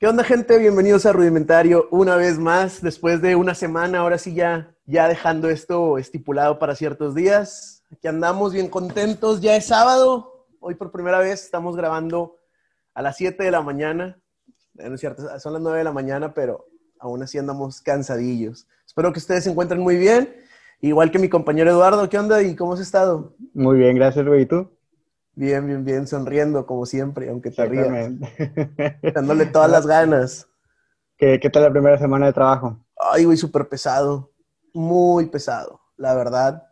[0.00, 0.56] ¿Qué onda, gente?
[0.58, 5.50] Bienvenidos a Rudimentario una vez más, después de una semana, ahora sí ya, ya dejando
[5.50, 7.82] esto estipulado para ciertos días.
[7.90, 12.36] Aquí andamos bien contentos, ya es sábado, hoy por primera vez estamos grabando
[12.94, 14.20] a las 7 de la mañana,
[14.74, 16.68] no es cierto, son las 9 de la mañana, pero
[17.00, 18.68] aún así andamos cansadillos.
[18.86, 20.32] Espero que ustedes se encuentren muy bien,
[20.80, 23.34] igual que mi compañero Eduardo, ¿qué onda y cómo has estado?
[23.52, 24.70] Muy bien, gracias, güey, ¿y tú?
[25.38, 27.86] Bien, bien, bien, sonriendo como siempre, aunque te rías.
[29.14, 30.48] Dándole todas las ganas.
[31.16, 32.84] ¿Qué, ¿Qué, tal la primera semana de trabajo?
[32.96, 34.32] Ay, güey, súper pesado.
[34.74, 36.64] Muy pesado, la verdad.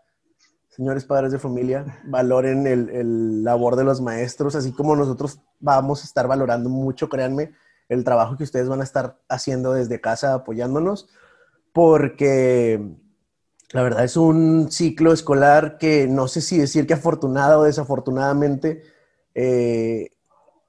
[0.66, 6.02] Señores padres de familia, valoren el, el, labor de los maestros, así como nosotros vamos
[6.02, 7.52] a estar valorando mucho, créanme,
[7.88, 11.08] el trabajo que ustedes van a estar haciendo desde casa apoyándonos,
[11.72, 12.96] porque
[13.72, 18.82] la verdad es un ciclo escolar que no sé si decir que afortunada o desafortunadamente
[19.34, 20.12] eh,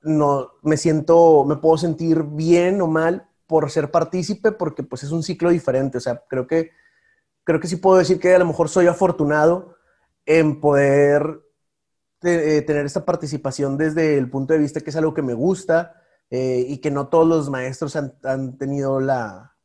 [0.02, 5.12] no me siento, me puedo sentir bien o mal por ser partícipe porque pues es
[5.12, 5.98] un ciclo diferente.
[6.00, 6.72] O sea, creo que,
[7.44, 9.76] creo que sí puedo decir que a lo mejor soy afortunado
[10.26, 11.42] en poder
[12.24, 16.02] eh, tener esta participación desde el punto de vista que es algo que me gusta
[16.30, 19.57] eh, y que no todos los maestros han tenido la,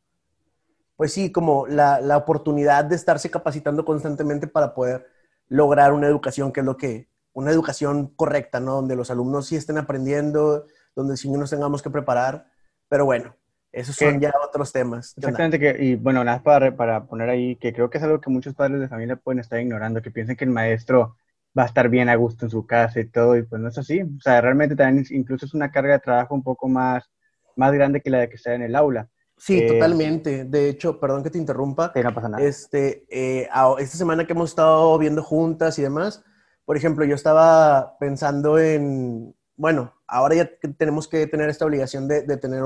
[0.95, 5.07] pues sí, como la, la, oportunidad de estarse capacitando constantemente para poder
[5.47, 8.75] lograr una educación que es lo que, una educación correcta, ¿no?
[8.75, 12.47] Donde los alumnos sí estén aprendiendo, donde sí nos tengamos que preparar,
[12.87, 13.35] pero bueno,
[13.71, 15.15] esos son ya otros temas.
[15.17, 18.29] Exactamente, que, y bueno, nada para, para poner ahí, que creo que es algo que
[18.29, 21.17] muchos padres de familia pueden estar ignorando, que piensen que el maestro
[21.57, 23.77] va a estar bien a gusto en su casa y todo, y pues no es
[23.79, 24.01] así.
[24.01, 27.09] O sea, realmente también incluso es una carga de trabajo un poco más,
[27.55, 29.09] más grande que la de que está en el aula.
[29.43, 30.45] Sí, eh, totalmente.
[30.45, 31.91] De hecho, perdón que te interrumpa.
[31.93, 32.41] Sí, no pasa nada.
[32.41, 36.23] Este, eh, esta semana que hemos estado viendo juntas y demás,
[36.63, 42.21] por ejemplo, yo estaba pensando en, bueno, ahora ya tenemos que tener esta obligación de,
[42.21, 42.63] de tener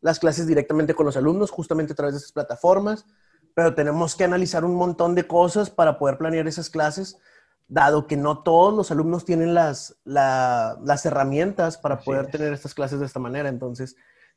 [0.00, 3.06] las clases directamente con los alumnos, justamente a través de estas plataformas,
[3.54, 7.16] pero tenemos que analizar un montón de cosas para poder planear esas clases,
[7.68, 12.98] dado que no todos los alumnos tienen las, las herramientas para poder tener estas clases
[12.98, 13.48] de esta manera.
[13.48, 13.94] Entonces,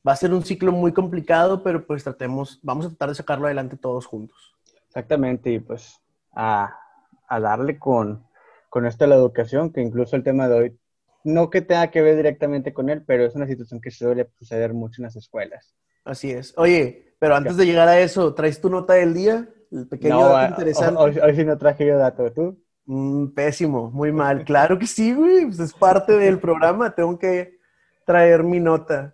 [0.07, 3.45] va a ser un ciclo muy complicado, pero pues tratemos, vamos a tratar de sacarlo
[3.45, 4.53] adelante todos juntos.
[4.87, 5.99] Exactamente, y pues
[6.33, 6.77] a,
[7.27, 8.25] a darle con,
[8.69, 10.79] con esto a la educación, que incluso el tema de hoy,
[11.23, 14.73] no que tenga que ver directamente con él, pero es una situación que suele suceder
[14.73, 15.73] mucho en las escuelas.
[16.03, 16.53] Así es.
[16.57, 19.47] Oye, pero antes de llegar a eso, ¿traes tu nota del día?
[19.71, 20.99] El pequeño no, dato interesante.
[20.99, 22.57] Hoy, hoy, sí no traje yo dato, ¿tú?
[22.85, 24.43] Mm, pésimo, muy mal.
[24.43, 25.45] Claro que sí, güey.
[25.45, 26.93] Pues es parte del programa.
[26.93, 27.57] Tengo que
[28.05, 29.12] traer mi nota.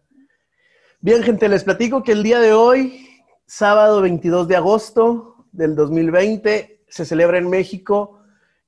[1.02, 3.08] Bien, gente, les platico que el día de hoy,
[3.46, 8.20] sábado 22 de agosto del 2020, se celebra en México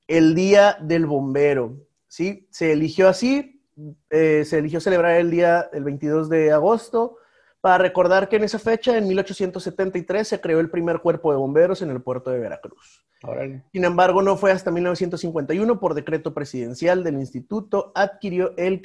[0.08, 1.76] el Día del Bombero.
[2.08, 2.48] ¿sí?
[2.50, 3.62] Se eligió así,
[4.08, 7.18] eh, se eligió celebrar el día el 22 de agosto
[7.60, 11.82] para recordar que en esa fecha, en 1873, se creó el primer cuerpo de bomberos
[11.82, 13.04] en el puerto de Veracruz.
[13.72, 18.80] Sin embargo, no fue hasta 1951, por decreto presidencial del instituto, adquirió el,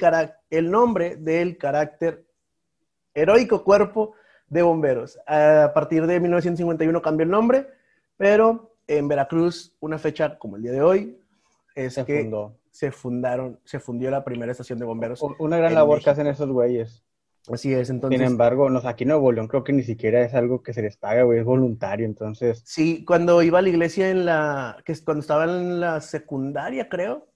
[0.50, 2.27] el nombre del carácter
[3.14, 4.14] Heroico Cuerpo
[4.48, 5.18] de Bomberos.
[5.26, 7.68] A partir de 1951 cambió el nombre,
[8.16, 11.18] pero en Veracruz, una fecha como el día de hoy,
[11.74, 12.56] es se que fundó.
[12.70, 15.22] se fundaron, se fundió la primera estación de bomberos.
[15.38, 17.04] Una gran labor que hacen esos güeyes.
[17.52, 18.18] Así es, entonces.
[18.18, 20.82] Sin embargo, no, aquí en Nuevo León creo que ni siquiera es algo que se
[20.82, 22.62] les paga, güey, es voluntario, entonces.
[22.64, 27.27] Sí, cuando iba a la iglesia en la, que cuando estaba en la secundaria, creo,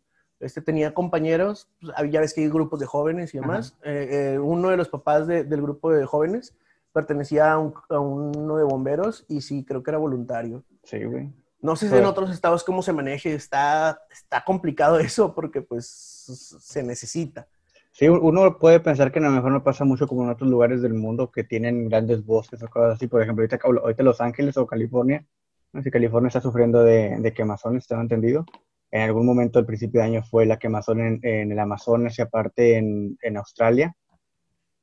[0.42, 3.76] este tenía compañeros, pues, ya ves que hay grupos de jóvenes y demás.
[3.84, 6.54] Eh, eh, uno de los papás del grupo de jóvenes
[6.92, 10.64] pertenecía a, uno de bomberos y sí, creo que era voluntario.
[10.82, 11.32] Sí, güey.
[11.60, 15.86] No sé si en otros estados cómo se maneje, está, está complicado eso porque pues
[15.86, 17.46] se necesita.
[17.92, 20.80] Sí, uno puede pensar que a lo mejor no pasa mucho como en otros lugares
[20.82, 23.06] del mundo que tienen grandes bosques o cosas así.
[23.06, 25.24] Por ejemplo, ahorita, ahorita Los Ángeles o California,
[25.72, 28.46] no sé si California está sufriendo de, de quemazones, ¿te entendido?
[28.92, 32.22] En algún momento al principio de año fue la quemazón en, en el Amazonas y
[32.22, 33.96] aparte en, en, Australia.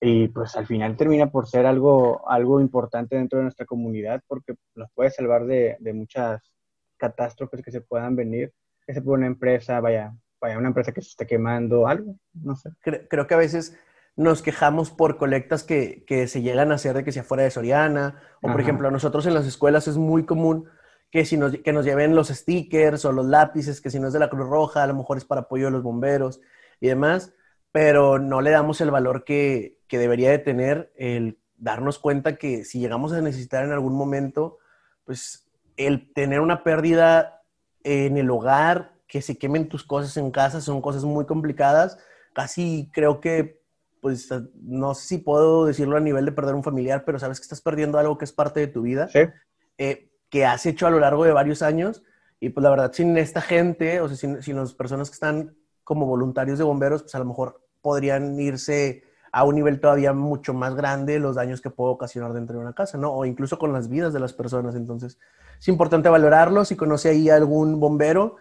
[0.02, 4.56] Y pues al final termina por ser algo, algo importante dentro de nuestra comunidad porque
[4.74, 6.52] nos puede salvar de, de muchas
[6.98, 8.52] catástrofes que se puedan venir.
[8.88, 12.56] Que se puede una empresa, vaya, vaya, una empresa que se esté quemando, algo, no
[12.56, 12.72] sé.
[12.82, 13.78] Creo, creo que a veces
[14.16, 17.52] nos quejamos por colectas que, que, se llegan a hacer de que sea fuera de
[17.52, 18.62] Soriana, o por Ajá.
[18.62, 20.68] ejemplo, a nosotros en las escuelas es muy común
[21.12, 24.14] que, si nos, que nos lleven los stickers o los lápices, que si no es
[24.14, 26.40] de la Cruz Roja, a lo mejor es para apoyo de los bomberos
[26.80, 27.34] y demás,
[27.72, 32.64] pero no le damos el valor que, que debería de tener el darnos cuenta que
[32.64, 34.60] si llegamos a necesitar en algún momento,
[35.04, 35.48] pues
[35.78, 37.44] el tener una pérdida
[37.84, 41.98] en el hogar, que se quemen tus cosas en casa, son cosas muy complicadas.
[42.34, 43.60] Casi creo que
[44.02, 44.30] pues
[44.62, 47.60] no sé si puedo decirlo a nivel de perder un familiar, pero sabes que estás
[47.62, 49.20] perdiendo algo que es parte de tu vida, Sí.
[49.78, 52.04] eh, que has hecho a lo largo de varios años.
[52.40, 55.56] Y pues la verdad, sin esta gente, o sea, sin, sin las personas que están
[55.84, 60.54] como voluntarios de bomberos, pues a lo mejor podrían irse a un nivel todavía mucho
[60.54, 63.12] más grande los daños que puede ocasionar dentro de una casa, ¿no?
[63.12, 64.76] O incluso con las vidas de las personas.
[64.76, 65.18] Entonces,
[65.60, 66.66] es importante valorarlo.
[66.66, 68.38] Si conoce ahí a algún bombero,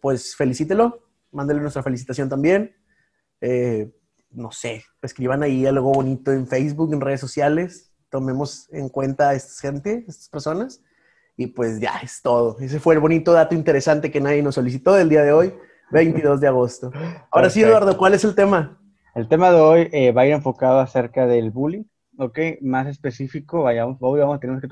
[0.00, 2.76] pues felicítelo, mándele nuestra felicitación también.
[3.40, 3.92] Eh,
[4.30, 7.92] no sé, escriban ahí algo bonito en Facebook, en redes sociales.
[8.08, 10.82] Tomemos en cuenta a esta gente, a estas personas.
[11.40, 12.58] Y pues ya es todo.
[12.60, 15.54] Ese fue el bonito dato interesante que nadie nos solicitó del día de hoy,
[15.90, 16.92] 22 de agosto.
[17.30, 17.62] Ahora sí.
[17.62, 18.78] Eduardo, ¿cuál es el tema?
[19.14, 21.84] El tema de hoy eh, va a ir enfocado acerca del bullying,
[22.18, 22.38] ¿ok?
[22.60, 24.68] Más específico, vayamos, hoy vamos, tenemos, que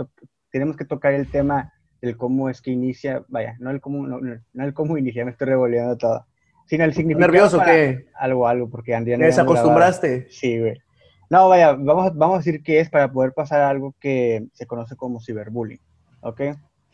[0.50, 1.72] tenemos que tocar el tema
[2.02, 4.20] del cómo es que inicia, vaya, no el cómo, no,
[4.62, 6.26] el cómo inicia, me estoy revolviendo todo,
[6.66, 7.32] sino el significado.
[7.32, 8.08] ¿Nervioso qué?
[8.14, 9.70] Algo, algo, porque Andrea ¿Me no habíamos grabado.
[9.70, 10.30] desacostumbraste?
[10.30, 10.82] Sí, güey.
[11.30, 14.66] No, vaya, vamos, vamos a decir que es para poder pasar a algo que se
[14.66, 15.80] conoce como ciberbullying,
[16.20, 16.40] ¿ok?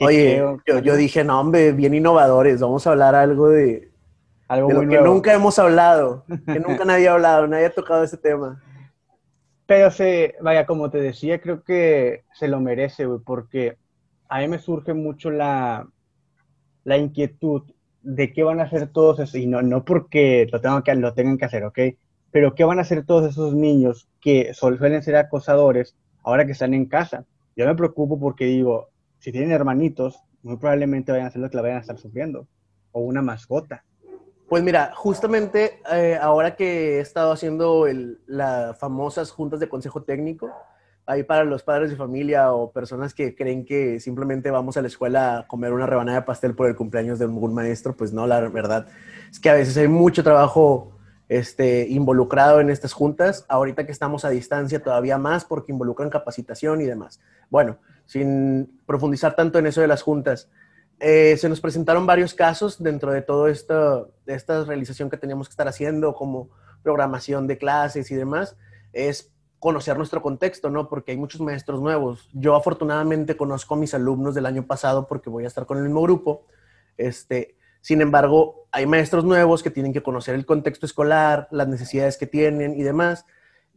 [0.00, 3.90] Oye, creo- yo, yo dije, no, hombre, bien innovadores, vamos a hablar algo de,
[4.48, 5.06] algo de lo que nuevo.
[5.06, 8.60] nunca hemos hablado, que nunca nadie ha hablado, nadie ha tocado ese tema.
[9.66, 13.78] Pero se, vaya, como te decía, creo que se lo merece, güey, porque
[14.28, 15.88] a mí me surge mucho la,
[16.84, 17.62] la inquietud
[18.02, 21.14] de qué van a hacer todos esos, y no, no porque lo, tengo que, lo
[21.14, 21.78] tengan que hacer, ¿ok?
[22.30, 26.74] Pero qué van a hacer todos esos niños que suelen ser acosadores ahora que están
[26.74, 27.24] en casa.
[27.56, 28.88] Yo me preocupo porque digo,
[29.24, 32.46] si tienen hermanitos, muy probablemente vayan a ser los que la vayan a estar sufriendo,
[32.92, 33.82] o una mascota.
[34.50, 37.86] Pues mira, justamente eh, ahora que he estado haciendo
[38.26, 40.52] las famosas juntas de consejo técnico,
[41.06, 44.88] ahí para los padres de familia o personas que creen que simplemente vamos a la
[44.88, 48.26] escuela a comer una rebanada de pastel por el cumpleaños de algún maestro, pues no,
[48.26, 48.86] la verdad
[49.30, 50.98] es que a veces hay mucho trabajo
[51.30, 56.82] este, involucrado en estas juntas, ahorita que estamos a distancia todavía más porque involucran capacitación
[56.82, 57.20] y demás.
[57.48, 60.50] Bueno, sin profundizar tanto en eso de las juntas,
[61.00, 65.52] eh, se nos presentaron varios casos dentro de toda esta, esta realización que teníamos que
[65.52, 66.50] estar haciendo, como
[66.82, 68.56] programación de clases y demás,
[68.92, 70.88] es conocer nuestro contexto, ¿no?
[70.88, 72.28] Porque hay muchos maestros nuevos.
[72.34, 75.84] Yo afortunadamente conozco a mis alumnos del año pasado porque voy a estar con el
[75.84, 76.46] mismo grupo.
[76.98, 82.18] Este, sin embargo, hay maestros nuevos que tienen que conocer el contexto escolar, las necesidades
[82.18, 83.24] que tienen y demás.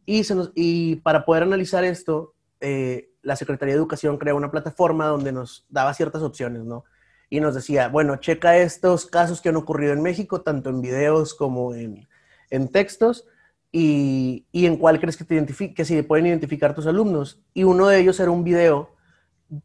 [0.06, 4.52] Y, se nos- y para poder analizar esto, eh, la Secretaría de Educación creó una
[4.52, 6.86] plataforma donde nos daba ciertas opciones, ¿no?
[7.30, 11.34] Y nos decía, bueno, checa estos casos que han ocurrido en México, tanto en videos
[11.34, 12.08] como en,
[12.50, 13.26] en textos,
[13.72, 17.42] y, y en cuál crees que, te que se pueden identificar tus alumnos.
[17.54, 18.96] Y uno de ellos era un video,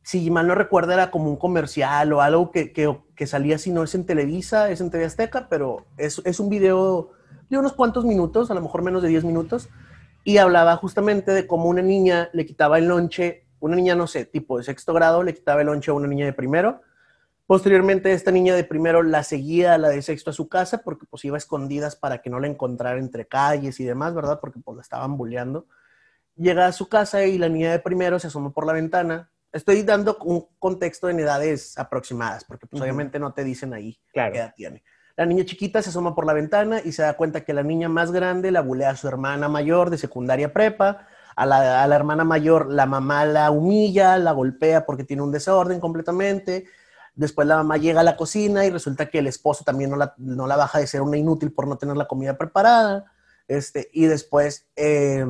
[0.02, 3.70] si mal no recuerdo, era como un comercial o algo que, que, que salía, si
[3.70, 7.12] no es en Televisa, es en TV Azteca, pero es, es un video
[7.48, 9.68] de unos cuantos minutos, a lo mejor menos de 10 minutos,
[10.24, 14.24] y hablaba justamente de cómo una niña le quitaba el lonche, una niña, no sé,
[14.24, 16.80] tipo de sexto grado, le quitaba el lonche a una niña de primero.
[17.46, 21.06] Posteriormente, esta niña de primero la seguía a la de sexto a su casa porque
[21.06, 24.40] pues iba a escondidas para que no la encontrara entre calles y demás, ¿verdad?
[24.40, 25.66] Porque pues la estaban bulleando.
[26.36, 29.30] Llega a su casa y la niña de primero se asoma por la ventana.
[29.52, 34.32] Estoy dando un contexto en edades aproximadas porque pues obviamente no te dicen ahí Claro.
[34.32, 34.82] qué edad tiene.
[35.16, 37.88] La niña chiquita se asoma por la ventana y se da cuenta que la niña
[37.88, 41.06] más grande la bulea a su hermana mayor de secundaria prepa.
[41.34, 45.32] A la, a la hermana mayor la mamá la humilla, la golpea porque tiene un
[45.32, 46.66] desorden completamente.
[47.14, 50.14] Después la mamá llega a la cocina y resulta que el esposo también no la,
[50.18, 53.12] no la baja de ser una inútil por no tener la comida preparada.
[53.48, 55.26] Este, y después eh,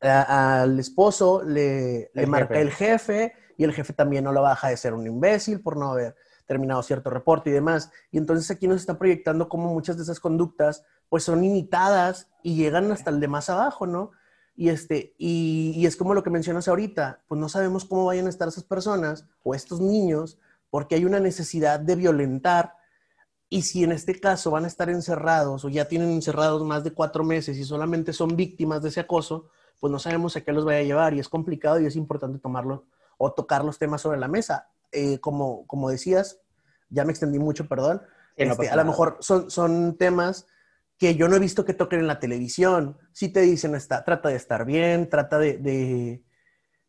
[0.00, 2.60] a- al esposo le, marca jefe.
[2.60, 5.92] el jefe y el jefe también no lo baja de ser un imbécil por no
[5.92, 6.14] haber
[6.50, 7.92] terminado cierto reporte y demás.
[8.10, 12.56] Y entonces aquí nos está proyectando cómo muchas de esas conductas pues son imitadas y
[12.56, 14.10] llegan hasta el de más abajo, ¿no?
[14.56, 18.26] Y, este, y, y es como lo que mencionas ahorita, pues no sabemos cómo vayan
[18.26, 20.38] a estar esas personas o estos niños
[20.70, 22.74] porque hay una necesidad de violentar
[23.48, 26.92] y si en este caso van a estar encerrados o ya tienen encerrados más de
[26.92, 30.64] cuatro meses y solamente son víctimas de ese acoso, pues no sabemos a qué los
[30.64, 32.86] vaya a llevar y es complicado y es importante tomarlo
[33.18, 34.68] o tocar los temas sobre la mesa.
[34.92, 36.40] Eh, como, como decías,
[36.88, 38.02] ya me extendí mucho, perdón.
[38.36, 40.46] Que no Este, a lo mejor son, son temas
[40.98, 42.98] que yo no he visto que toquen en la televisión.
[43.12, 46.22] Si te dicen, está, trata de estar bien, trata de, de,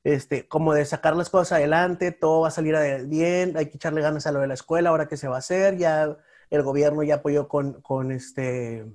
[0.03, 2.75] este, como de sacar las cosas adelante, todo va a salir
[3.07, 5.39] bien, hay que echarle ganas a lo de la escuela, ahora qué se va a
[5.39, 6.17] hacer, ya
[6.49, 8.85] el gobierno ya apoyó con, con este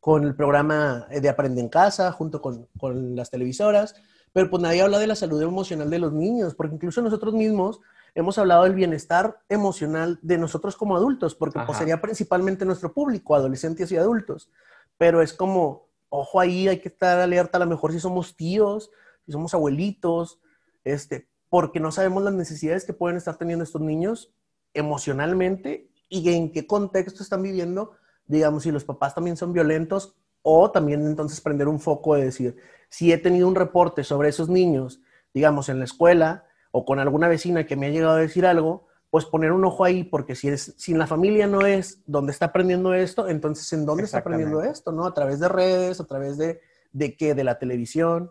[0.00, 3.94] con el programa de Aprende en Casa, junto con, con las televisoras,
[4.32, 7.80] pero pues nadie habla de la salud emocional de los niños, porque incluso nosotros mismos
[8.14, 13.34] hemos hablado del bienestar emocional de nosotros como adultos, porque pues sería principalmente nuestro público,
[13.34, 14.50] adolescentes y adultos,
[14.96, 18.90] pero es como, ojo ahí, hay que estar alerta, a lo mejor si somos tíos,
[19.24, 20.40] si somos abuelitos,
[20.84, 24.32] este, porque no sabemos las necesidades que pueden estar teniendo estos niños
[24.74, 27.92] emocionalmente y en qué contexto están viviendo,
[28.26, 32.56] digamos, si los papás también son violentos o también entonces prender un foco de decir,
[32.88, 35.00] si he tenido un reporte sobre esos niños,
[35.34, 38.86] digamos, en la escuela o con alguna vecina que me ha llegado a decir algo,
[39.10, 42.32] pues poner un ojo ahí, porque si, es, si en la familia no es donde
[42.32, 44.92] está aprendiendo esto, entonces ¿en dónde está aprendiendo esto?
[44.92, 45.06] ¿No?
[45.06, 46.60] A través de redes, a través de,
[46.92, 48.30] de qué, de la televisión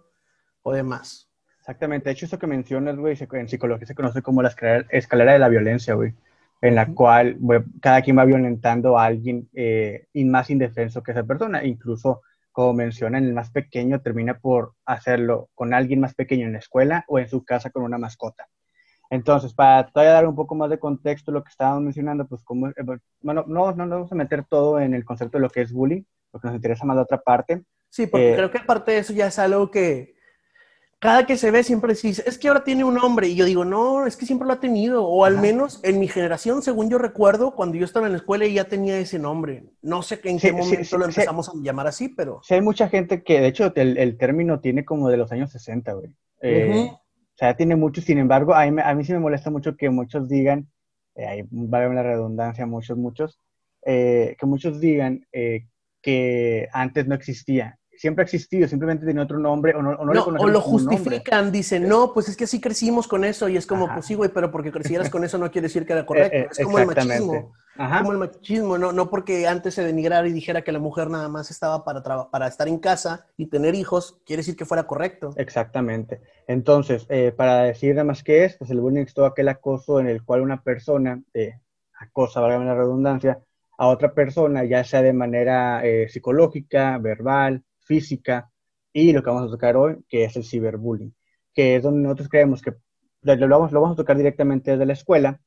[0.61, 1.29] o demás.
[1.59, 2.05] Exactamente.
[2.05, 4.53] De hecho, eso que mencionas, güey, en psicología se conoce como la
[4.89, 6.13] escalera de la violencia, güey,
[6.61, 7.37] en la cual
[7.81, 11.63] cada quien va violentando a alguien eh, más indefenso que esa persona.
[11.63, 12.21] Incluso,
[12.51, 17.05] como mencionan, el más pequeño termina por hacerlo con alguien más pequeño en la escuela
[17.07, 18.47] o en su casa con una mascota.
[19.09, 22.67] Entonces, para todavía dar un poco más de contexto lo que estábamos mencionando, pues como,
[22.69, 22.73] eh,
[23.21, 26.03] bueno, no, no, vamos a meter todo en el concepto de lo que es bullying,
[26.29, 27.63] porque nos interesa más la otra parte.
[27.89, 30.16] Sí, porque eh, creo que aparte de eso ya es algo que
[30.99, 33.27] cada que se ve siempre dice, es que ahora tiene un nombre.
[33.27, 35.05] Y yo digo, no, es que siempre lo ha tenido.
[35.05, 38.47] O al menos en mi generación, según yo recuerdo, cuando yo estaba en la escuela
[38.47, 39.65] ya tenía ese nombre.
[39.81, 42.41] No sé en qué momento lo empezamos a llamar así, pero...
[42.43, 45.51] Sí, hay mucha gente que, de hecho, el, el término tiene como de los años
[45.51, 46.15] 60, güey.
[46.41, 49.75] Eh, o sea, tiene mucho, sin embargo, a mí, a mí sí me molesta mucho
[49.75, 50.67] que muchos digan,
[51.13, 53.39] eh, ahí vale la redundancia, muchos, muchos,
[53.85, 55.67] eh, que muchos digan eh,
[56.01, 60.13] que antes no existía siempre ha existido, simplemente tiene otro nombre o no, o no,
[60.13, 63.65] no O lo justifican, dicen, no, pues es que así crecimos con eso y es
[63.65, 66.37] como, pues sí, güey, pero porque crecieras con eso no quiere decir que era correcto.
[66.37, 67.53] Eh, es como el machismo.
[67.75, 67.99] Ajá.
[67.99, 71.29] Como el machismo, no, no porque antes se denigrara y dijera que la mujer nada
[71.29, 75.31] más estaba para, para estar en casa y tener hijos, quiere decir que fuera correcto.
[75.37, 76.21] Exactamente.
[76.47, 79.99] Entonces, eh, para decir nada más que es, pues el bullying es todo aquel acoso
[79.99, 81.59] en el cual una persona eh,
[81.99, 83.39] acosa, valga la redundancia,
[83.77, 88.51] a otra persona, ya sea de manera eh, psicológica, verbal, física
[88.93, 91.15] y lo que vamos a tocar hoy, que es el ciberbullying,
[91.53, 92.73] que es donde nosotros creemos que
[93.23, 95.41] lo vamos, a tocar directamente desde la escuela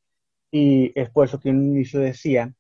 [0.51, 2.53] y es por eso que en un inicio decía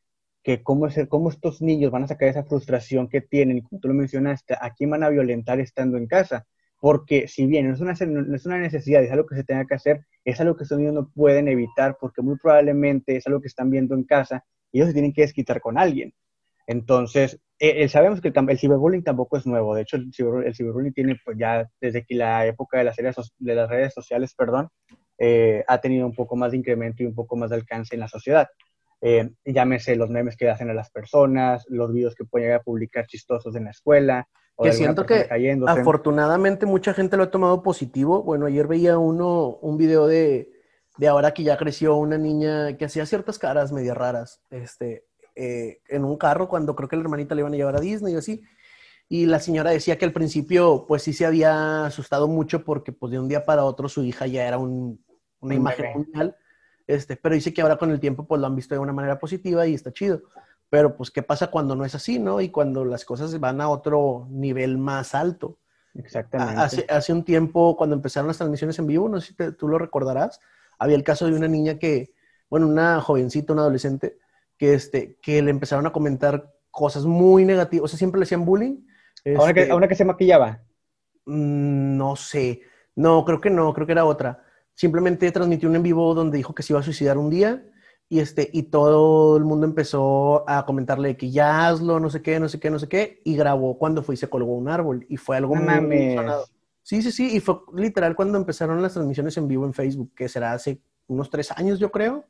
[0.42, 3.80] que cómo, es, cómo estos niños van a sacar esa frustración que tienen, y como
[3.80, 6.46] tú lo mencionaste, a quién van a violentar estando en casa.
[6.80, 9.66] Porque si bien no es, una, no es una necesidad, es algo que se tenga
[9.66, 13.40] que hacer, es algo que estos niños no pueden evitar porque muy probablemente es algo
[13.42, 16.14] que están viendo en casa y ellos se tienen que desquitar con alguien.
[16.66, 19.74] Entonces, eh, eh, sabemos que el, ciberbullying tampoco es nuevo.
[19.74, 23.54] De hecho, el, ciberbullying tiene pues ya desde que la época de las, redes, de
[23.54, 24.70] las redes sociales, perdón,
[25.18, 28.00] eh, ha tenido un poco más de incremento y un poco más de alcance en
[28.00, 28.48] la sociedad.
[29.44, 33.06] llámese los memes que hacen a las personas, los videos que pueden llegar a publicar
[33.06, 34.26] chistosos en la escuela.
[34.62, 35.28] que siento que
[35.66, 38.22] afortunadamente mucha gente lo ha tomado positivo.
[38.22, 40.50] Bueno, ayer veía uno, un video de,
[40.96, 44.40] de ahora que ya creció una niña que hacía ciertas caras medio raras.
[44.48, 45.09] Este,
[45.42, 48.12] eh, en un carro cuando creo que la hermanita le iban a llevar a Disney
[48.12, 48.42] y así.
[49.08, 53.10] Y la señora decía que al principio, pues sí se había asustado mucho porque pues
[53.10, 56.36] de un día para otro su hija ya era una imagen mundial.
[56.86, 59.18] Este, pero dice que ahora con el tiempo pues lo han visto de una manera
[59.18, 60.20] positiva y está chido.
[60.68, 62.42] Pero pues, ¿qué pasa cuando no es así, no?
[62.42, 65.56] Y cuando las cosas van a otro nivel más alto.
[65.94, 66.60] Exactamente.
[66.60, 69.78] Hace, hace un tiempo, cuando empezaron las transmisiones en vivo, no sé si tú lo
[69.78, 70.38] recordarás,
[70.78, 72.12] había el caso de una niña que,
[72.50, 74.18] bueno, una jovencita, una adolescente,
[74.60, 77.84] que, este, que le empezaron a comentar cosas muy negativas.
[77.84, 78.76] O sea, siempre le hacían bullying.
[79.24, 80.60] ¿A, una que, este, que, se maquillaba?
[81.24, 82.60] Mm, no sé.
[82.94, 84.44] No, creo que no, creo que era otra.
[84.74, 87.64] Simplemente transmitió un en vivo donde dijo que se iba a suicidar un día
[88.06, 92.38] y, este, y todo el mundo empezó a comentarle que ya hazlo, no sé qué,
[92.38, 95.06] no sé qué, no sé qué, y grabó cuando fue y se colgó un árbol.
[95.08, 96.18] Y fue algo muy
[96.82, 100.28] Sí, sí, sí, y fue literal cuando empezaron las transmisiones en vivo en Facebook, que
[100.28, 102.26] será hace unos tres años, yo creo.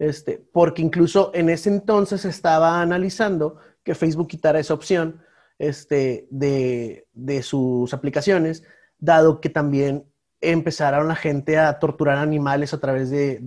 [0.00, 5.20] Este, porque incluso en ese entonces estaba analizando que Facebook quitara esa opción
[5.58, 8.64] este, de, sus aplicaciones,
[8.98, 10.06] dado que también
[10.40, 13.40] empezaron la gente a torturar animales a través de,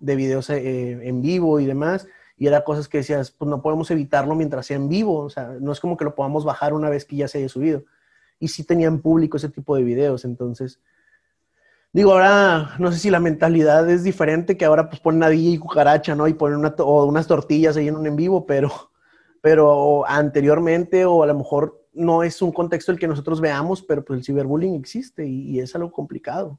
[0.00, 2.08] de, videos eh, en vivo y demás.
[2.38, 5.18] Y era cosas que decías, pues no podemos evitarlo mientras sea en vivo.
[5.18, 7.48] O sea, no es como que lo podamos bajar una vez que ya se haya
[7.50, 7.84] subido.
[8.38, 10.24] Y sí tenían público ese tipo de videos.
[10.24, 10.80] Entonces,
[11.94, 15.56] Digo, ahora no sé si la mentalidad es diferente, que ahora pues ponen a y
[15.58, 16.26] cucaracha, ¿no?
[16.26, 18.90] Y ponen una o unas tortillas ahí en un en vivo, pero,
[19.40, 24.04] pero anteriormente o a lo mejor no es un contexto el que nosotros veamos, pero
[24.04, 26.58] pues el ciberbullying existe y, es algo complicado.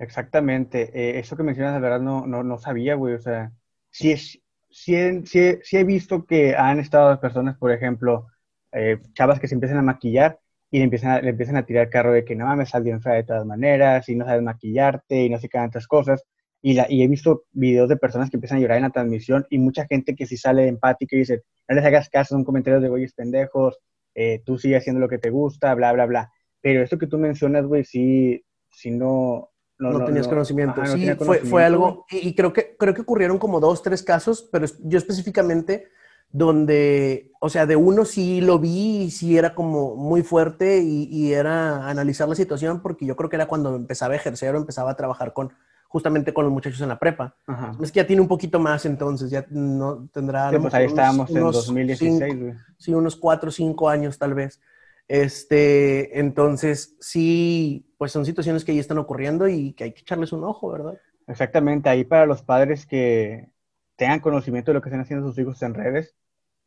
[0.00, 0.90] Exactamente.
[0.92, 3.14] Eh, eso que mencionas, de verdad, no, no, no sabía, güey.
[3.14, 3.52] O sea,
[3.90, 4.40] sí, es,
[4.70, 8.26] sí, he, sí, he visto que han estado las personas, por ejemplo,
[8.72, 10.40] eh, chavas que se empiezan a maquillar
[10.74, 13.00] y le empiezan, a, le empiezan a tirar carro de que no mames, sal bien
[13.00, 16.24] fea de todas maneras, y no sabes maquillarte, y no sé qué tantas cosas.
[16.62, 19.46] Y, la, y he visto videos de personas que empiezan a llorar en la transmisión
[19.50, 22.82] y mucha gente que sí sale empática y dice, no les hagas caso, son comentarios
[22.82, 23.78] de güeyes pendejos,
[24.16, 26.32] eh, tú sigues haciendo lo que te gusta, bla, bla, bla.
[26.60, 29.50] Pero esto que tú mencionas, güey, sí, si no...
[29.78, 30.84] No, tenías conocimiento.
[30.86, 34.66] sí, fue, fue algo, y, creo, que, creo que ocurrieron como dos, tres casos, pero
[34.82, 35.86] yo específicamente
[36.34, 41.04] donde, o sea, de uno sí lo vi y sí era como muy fuerte y,
[41.04, 44.58] y, era analizar la situación porque yo creo que era cuando empezaba a ejercer o
[44.58, 45.52] empezaba a trabajar con,
[45.86, 47.36] justamente con los muchachos en la prepa.
[47.80, 50.50] Es que ya tiene un poquito más entonces, ya no tendrá...
[50.50, 54.60] Sí, pues ahí estábamos en 2016, Sí, unos cuatro o cinco años tal vez.
[55.06, 60.32] Este, entonces, sí, pues son situaciones que ahí están ocurriendo y que hay que echarles
[60.32, 60.98] un ojo, ¿verdad?
[61.28, 63.50] Exactamente, ahí para los padres que
[63.94, 66.16] tengan conocimiento de lo que están haciendo sus hijos en redes,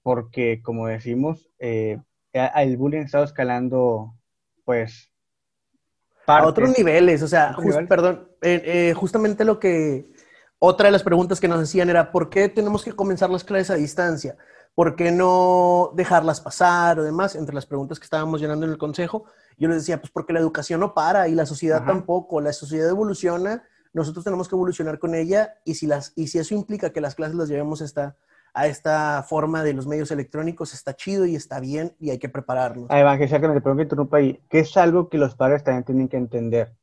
[0.08, 2.00] porque como decimos, eh,
[2.32, 4.16] el bullying ha estado escalando,
[4.64, 5.12] pues,
[6.28, 7.58] a otros niveles, o sea,
[7.90, 10.14] perdón, eh, eh, justamente lo que,
[10.60, 13.72] otra de las preguntas que nos hacían era, ¿por qué tenemos que comenzar las clases
[13.72, 14.38] a distancia?
[14.76, 17.36] ¿Por qué no dejarlas pasar o demás?
[17.36, 19.26] Entre las preguntas que estábamos llenando en el consejo,
[19.58, 22.88] yo les decía, pues porque la educación no para y la sociedad tampoco, la sociedad
[22.88, 23.62] evoluciona,
[23.92, 27.14] nosotros tenemos que evolucionar con ella y si, las, y si eso implica que las
[27.14, 28.16] clases las llevemos esta
[28.58, 32.28] a esta forma de los medios electrónicos está chido y está bien y hay que
[32.28, 32.88] prepararnos.
[32.90, 36.18] Además, exactamente, pero me interrumpa ahí, que es algo que los padres también tienen que
[36.18, 36.74] entender.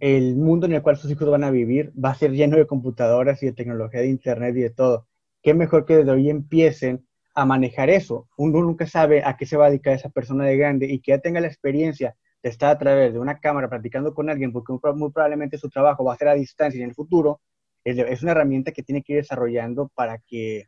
[0.00, 2.66] El mundo en el cual sus hijos van a vivir va a ser lleno de
[2.66, 5.06] computadoras y de tecnología de internet y de todo.
[5.42, 8.28] Qué mejor que desde hoy empiecen a manejar eso.
[8.36, 11.12] Uno nunca sabe a qué se va a dedicar esa persona de grande y que
[11.12, 14.72] ya tenga la experiencia de estar a través de una cámara practicando con alguien, porque
[14.96, 17.40] muy probablemente su trabajo va a ser a distancia en el futuro,
[17.84, 20.64] es una herramienta que tiene que ir desarrollando para que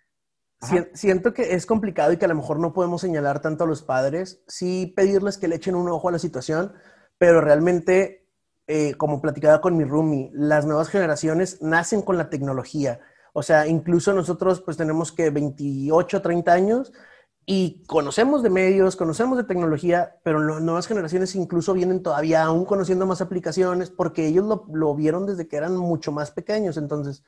[0.94, 3.82] Siento que es complicado y que a lo mejor no podemos señalar tanto a los
[3.82, 6.72] padres, sí pedirles que le echen un ojo a la situación,
[7.18, 8.26] pero realmente,
[8.66, 13.00] eh, como platicaba con mi roomie, las nuevas generaciones nacen con la tecnología.
[13.34, 16.92] O sea, incluso nosotros pues tenemos que 28, 30 años
[17.46, 22.64] y conocemos de medios, conocemos de tecnología, pero las nuevas generaciones incluso vienen todavía aún
[22.64, 26.76] conociendo más aplicaciones porque ellos lo, lo vieron desde que eran mucho más pequeños.
[26.78, 27.22] Entonces,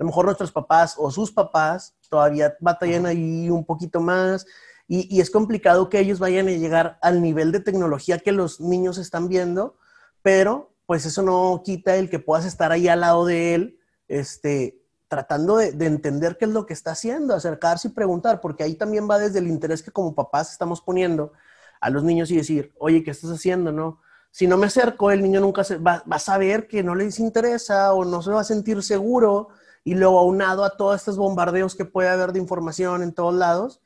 [0.00, 4.46] a lo mejor nuestros papás o sus papás todavía batallan ahí un poquito más
[4.88, 8.96] y, es complicado que ellos vayan a llegar al nivel de tecnología que los niños
[8.96, 9.76] están viendo,
[10.22, 14.82] pero pues eso no quita el que puedas estar ahí al lado de él, este,
[15.06, 18.74] tratando de, de, entender qué es lo que está haciendo, acercarse y preguntar, porque ahí
[18.74, 21.32] también va desde el interés que como papás estamos poniendo
[21.78, 23.70] a los niños y decir, oye, ¿qué estás haciendo?
[23.70, 26.94] No, si no me acerco, el niño nunca se, va, va, a saber que no
[26.94, 29.50] les interesa o no se va a sentir seguro
[29.84, 33.80] y luego aunado a todos estos bombardeos que puede haber de información en todos lados,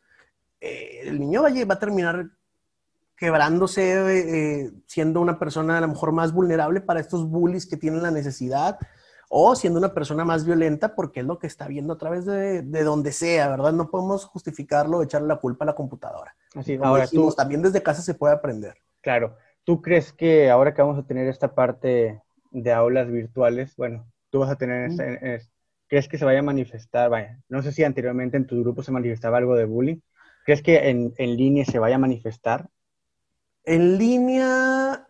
[0.61, 2.30] eh, el niño va, va, a terminar
[3.16, 8.02] quebrándose, eh, siendo una persona a lo mejor más vulnerable para estos bullies que tienen
[8.02, 8.78] la necesidad,
[9.28, 12.62] o siendo una persona más violenta porque es lo que está viendo a través de,
[12.62, 13.72] de donde sea, ¿verdad?
[13.72, 16.37] No podemos justificarlo echarle la culpa a la computadora.
[16.54, 18.76] Así, ahora tú, también desde casa se puede aprender.
[19.00, 19.37] Claro.
[19.64, 24.40] ¿Tú crees que ahora que vamos a tener esta parte de aulas virtuales, bueno, tú
[24.40, 24.92] vas a tener
[25.94, 27.09] ¿Crees que se vaya a manifestar?
[27.09, 30.00] Vaya, no sé si anteriormente en tu grupo se manifestaba algo de bullying.
[30.44, 32.68] ¿Crees que en, en línea se vaya a manifestar?
[33.62, 35.07] En línea,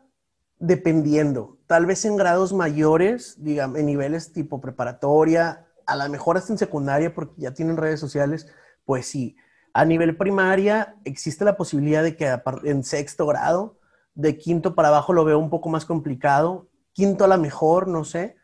[0.59, 1.57] dependiendo.
[1.67, 6.59] Tal vez en grados mayores, digamos, en niveles tipo preparatoria, a lo mejor hasta en
[6.59, 8.47] secundaria, porque ya tienen redes sociales,
[8.85, 9.39] pues sí.
[9.73, 13.79] A nivel primaria, existe la posibilidad de que en sexto grado,
[14.15, 16.69] de quinto para abajo lo veo un poco más complicado.
[16.93, 18.37] Quinto a lo mejor, no sé.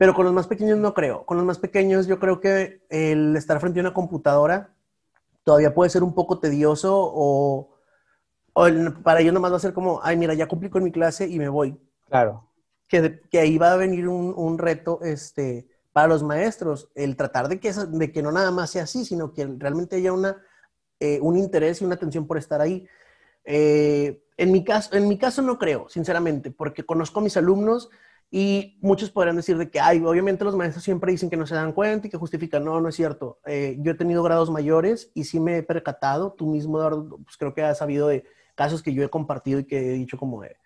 [0.00, 1.26] Pero con los más pequeños no creo.
[1.26, 4.72] Con los más pequeños yo creo que el estar frente a una computadora
[5.44, 7.76] todavía puede ser un poco tedioso o,
[9.02, 11.38] para ellos nomás va a ser como, ay, mira, ya cumplí con mi clase y
[11.38, 11.78] me voy.
[12.08, 12.48] Claro.
[12.88, 17.60] Que, que ahí va a venir un, reto este, para los maestros, el tratar de
[17.60, 20.42] que, de que no nada más sea así, sino que realmente haya una,
[20.98, 22.86] eh, un interés y una atención por estar ahí.
[23.44, 27.90] Eh, en, mi caso, en mi caso no creo, sinceramente, porque conozco a mis alumnos
[28.30, 31.56] y muchos podrían decir de que, ay, obviamente los maestros siempre dicen que no se
[31.56, 32.64] dan cuenta y que justifican.
[32.64, 33.40] No, no es cierto.
[33.44, 36.32] Eh, yo he tenido grados mayores y sí me he percatado.
[36.32, 39.64] Tú mismo, Eduardo, pues creo que has sabido de casos que yo he compartido y
[39.64, 40.56] que he dicho como de,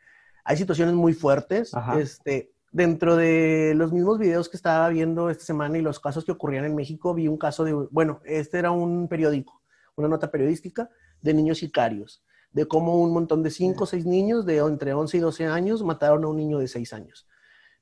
[0.45, 1.73] hay situaciones muy fuertes.
[1.99, 6.33] Este, dentro de los mismos videos que estaba viendo esta semana y los casos que
[6.33, 9.63] ocurrían en México, vi un caso de, bueno, este era un periódico,
[9.97, 10.91] una nota periodística
[11.23, 12.23] de niños sicarios,
[12.53, 15.83] de cómo un montón de cinco o seis niños de entre 11 y 12 años
[15.83, 17.27] mataron a un niño de 6 años.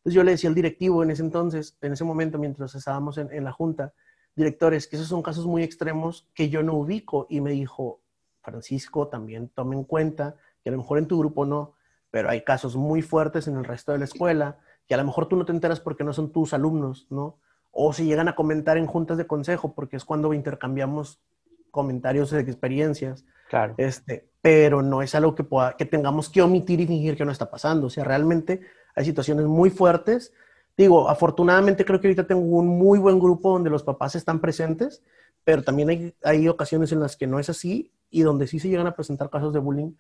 [0.03, 3.45] Entonces yo le decía al directivo en ese entonces, en ese momento, mientras estábamos en,
[3.45, 3.93] la junta,
[4.35, 7.29] directores, que esos son casos muy extremos que yo no ubico.
[7.31, 8.01] Y me dijo,
[8.41, 10.35] Francisco, también tome en cuenta
[10.65, 11.75] que a lo mejor en tu grupo no,
[12.11, 15.29] pero hay casos muy fuertes en el resto de la escuela, que a lo mejor
[15.29, 17.39] tú no te enteras porque no son tus alumnos, ¿no?
[17.71, 21.23] O si llegan a comentar en juntas de consejo, porque es cuando intercambiamos
[21.71, 23.25] comentarios de experiencias.
[23.49, 23.75] Claro.
[23.77, 27.31] Este, pero no es algo que, pueda, que tengamos que omitir y fingir que no
[27.31, 27.87] está pasando.
[27.87, 28.63] O sea, realmente
[28.95, 30.33] hay situaciones muy fuertes.
[30.77, 35.03] Digo, afortunadamente creo que ahorita tengo un muy buen grupo donde los papás están presentes,
[35.45, 38.69] pero también hay, hay ocasiones en las que no es así y donde sí se
[38.69, 39.93] llegan a presentar casos de bullying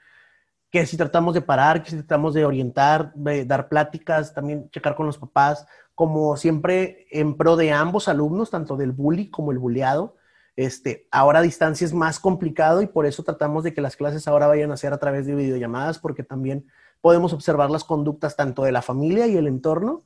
[0.72, 4.96] que si tratamos de parar, que si tratamos de orientar, de dar pláticas, también checar
[4.96, 9.58] con los papás, como siempre en pro de ambos alumnos, tanto del bully como el
[9.58, 10.16] bulleado.
[10.56, 14.26] Este, ahora a distancia es más complicado y por eso tratamos de que las clases
[14.26, 16.66] ahora vayan a ser a través de videollamadas, porque también
[17.02, 20.04] podemos observar las conductas tanto de la familia y el entorno,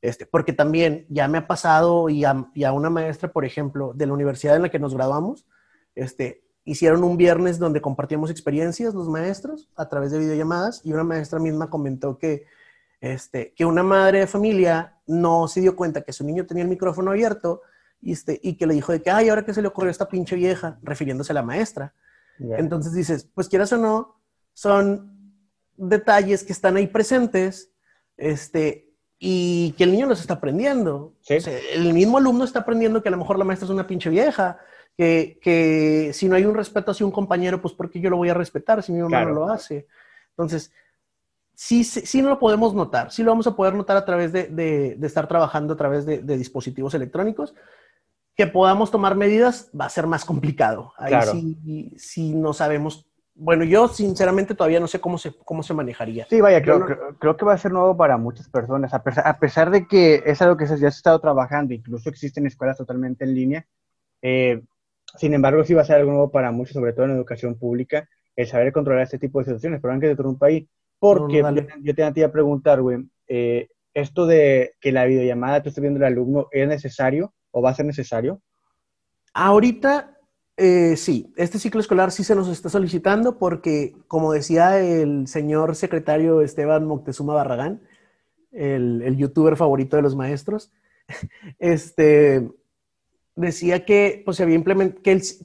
[0.00, 3.92] este, porque también ya me ha pasado y a, y a una maestra, por ejemplo,
[3.94, 5.46] de la universidad en la que nos graduamos,
[5.94, 11.04] este, hicieron un viernes donde compartíamos experiencias los maestros a través de videollamadas y una
[11.04, 12.46] maestra misma comentó que,
[13.00, 16.70] este, que una madre de familia no se dio cuenta que su niño tenía el
[16.70, 17.62] micrófono abierto
[18.00, 19.92] y, este, y que le dijo de que, ay, ahora que se le ocurrió a
[19.92, 21.94] esta pinche vieja, refiriéndose a la maestra.
[22.38, 24.20] Entonces dices, pues quieras o no,
[24.52, 25.15] son
[25.76, 27.70] detalles que están ahí presentes
[28.16, 31.14] este, y que el niño los está aprendiendo.
[31.28, 34.58] el mismo alumno está aprendiendo que a lo mejor la maestra es una pinche vieja
[34.96, 38.28] que, si no hay un respeto hacia un compañero, pues ¿por qué yo lo voy
[38.28, 39.86] a respetar si mi mamá no lo hace?
[40.30, 40.72] Entonces,
[41.54, 44.98] sí, sí, no lo podemos notar, sí lo vamos a poder notar a través de,
[45.02, 47.54] estar trabajando a través de, dispositivos electrónicos.
[48.34, 50.92] Que podamos tomar medidas va a ser más complicado.
[50.98, 53.05] Ahí sí, sí no sabemos
[53.38, 56.26] bueno, yo sinceramente todavía no sé cómo se, cómo se manejaría.
[56.28, 56.84] Sí, vaya, creo,
[57.18, 60.22] creo, que va a ser nuevo para muchas personas, a pesar, a pesar de que
[60.24, 63.66] es algo que ya se ha estado trabajando, incluso existen escuelas totalmente en línea,
[64.22, 64.62] eh,
[65.16, 68.08] sin embargo, sí va a ser algo nuevo para muchos, sobre todo en educación pública,
[68.34, 69.80] el saber controlar este tipo de situaciones.
[69.80, 70.68] Pero antes de un país,
[70.98, 71.42] porque
[71.82, 76.04] yo, te iba a preguntar, güey, eh, esto de que la videollamada tú estés viendo
[76.04, 78.42] al alumno, ¿es necesario o va a ser necesario?
[79.32, 80.15] Ahorita
[80.58, 85.76] eh, sí, este ciclo escolar sí se nos está solicitando porque, como decía el señor
[85.76, 87.82] secretario Esteban Moctezuma Barragán,
[88.52, 90.72] el, youtuber favorito de los maestros,
[91.58, 92.48] este,
[93.34, 94.58] decía que, pues, había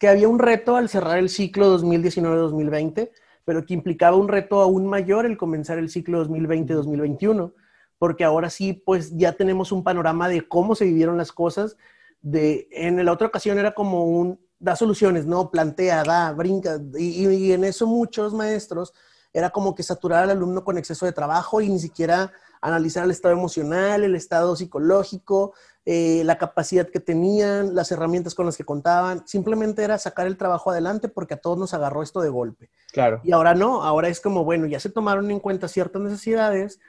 [0.10, 3.12] había un reto al cerrar el ciclo 2019-2020,
[3.44, 7.52] pero que implicaba un reto aún mayor el comenzar el ciclo 2020-2021,
[7.98, 11.76] porque ahora sí, pues ya tenemos un panorama de cómo se vivieron las cosas.
[12.22, 15.52] De, en la otra ocasión era como un, da soluciones, ¿no?
[15.52, 18.94] Plantea, da, brinca, y, y en eso muchos maestros
[19.34, 23.12] era como que saturar al alumno con exceso de trabajo y ni siquiera analizar el
[23.12, 28.64] estado emocional, el estado psicológico, eh, la capacidad que tenían, las herramientas con las que
[28.64, 29.28] contaban.
[29.28, 32.70] Simplemente era sacar el trabajo adelante porque a todos nos agarró esto de golpe.
[32.92, 33.20] Claro.
[33.24, 36.80] Y ahora no, ahora es como, bueno, ya se tomaron en cuenta ciertas necesidades.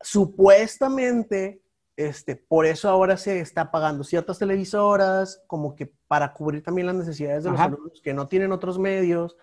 [0.00, 1.61] Supuestamente,
[1.96, 6.96] este, por eso ahora se está pagando ciertas televisoras, como que para cubrir también las
[6.96, 9.36] necesidades de los alumnos que no tienen otros medios.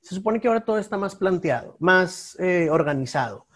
[0.00, 3.46] Se supone que ahora todo está más planteado, más eh, organizado.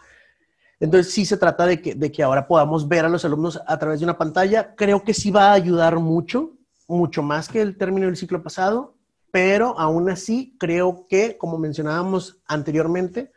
[0.80, 3.78] Entonces sí se trata de que, de que ahora podamos ver a los alumnos a
[3.78, 4.74] través de una pantalla.
[4.74, 6.56] Creo que sí va a ayudar mucho,
[6.88, 8.96] mucho más que el término del ciclo pasado,
[9.30, 13.30] pero aún así creo que, como mencionábamos anteriormente,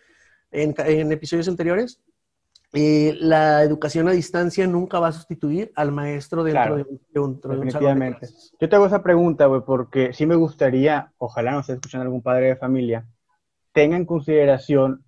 [0.51, 2.01] en, episodios anteriores,
[2.73, 6.85] eh, la educación a distancia nunca va a sustituir al maestro dentro de,
[7.19, 8.27] un, de definitivamente.
[8.59, 12.23] Yo te hago esa pregunta, güey, porque sí me gustaría, ojalá no esté escuchando algún
[12.23, 13.07] padre de familia,
[13.73, 15.03] tenga en consideración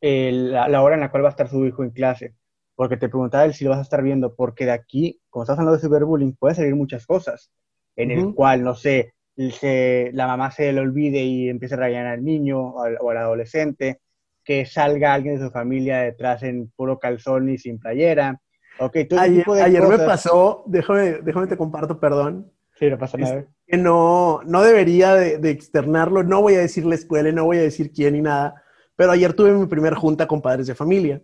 [0.00, 2.34] la, hora en la cual va a estar su hijo en clase.
[2.74, 5.78] Porque te preguntaba si lo vas a estar viendo, porque de aquí, como estás hablando
[5.78, 7.50] de cyberbullying, puede salir muchas cosas,
[7.96, 12.22] en el cual, no sé, la mamá se le olvide y empiece a rayar al
[12.22, 14.00] niño o al, adolescente,
[14.46, 18.40] que salga alguien de su familia detrás en puro calzón y sin playera.
[18.78, 22.52] Okay, ayer, me pasó, déjame, déjame te comparto, perdón.
[22.78, 23.46] Sí, no pasa nada.
[23.66, 27.56] que no, no debería de, de, externarlo, no voy a decir la escuela, no voy
[27.56, 28.62] a decir quién ni nada,
[28.94, 31.22] pero ayer tuve mi primera junta con padres de familia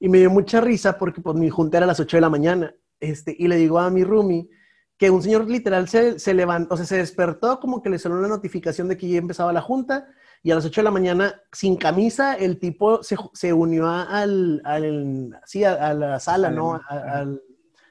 [0.00, 2.30] y me dio mucha risa porque pues, mi junta era a las 8 de la
[2.30, 2.74] mañana.
[3.00, 4.48] Este, y le digo a mi roomie
[4.96, 8.18] que un señor literal se, se levantó, o sea, se despertó como que le sonó
[8.18, 10.08] una notificación de que ya empezaba la junta
[10.42, 14.62] y a las 8 de la mañana, sin camisa, el tipo se, se unió al,
[14.64, 16.74] al sí, a, la sala, ¿no?
[16.74, 17.26] A,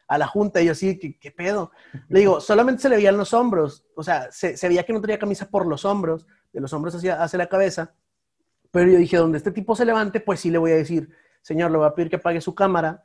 [0.08, 0.62] a, la junta.
[0.62, 1.72] Y yo así, ¿qué, ¿qué, pedo?
[2.10, 5.02] Le digo, solamente se le veían los hombros, o sea, se, se, veía que no
[5.02, 7.94] tenía camisa por los hombros, de los hombros hacia, hacia la cabeza.
[8.72, 11.10] Pero yo dije, donde este tipo se levante, pues sí le voy a decir,
[11.42, 13.04] señor, le voy a pedir que apague su cámara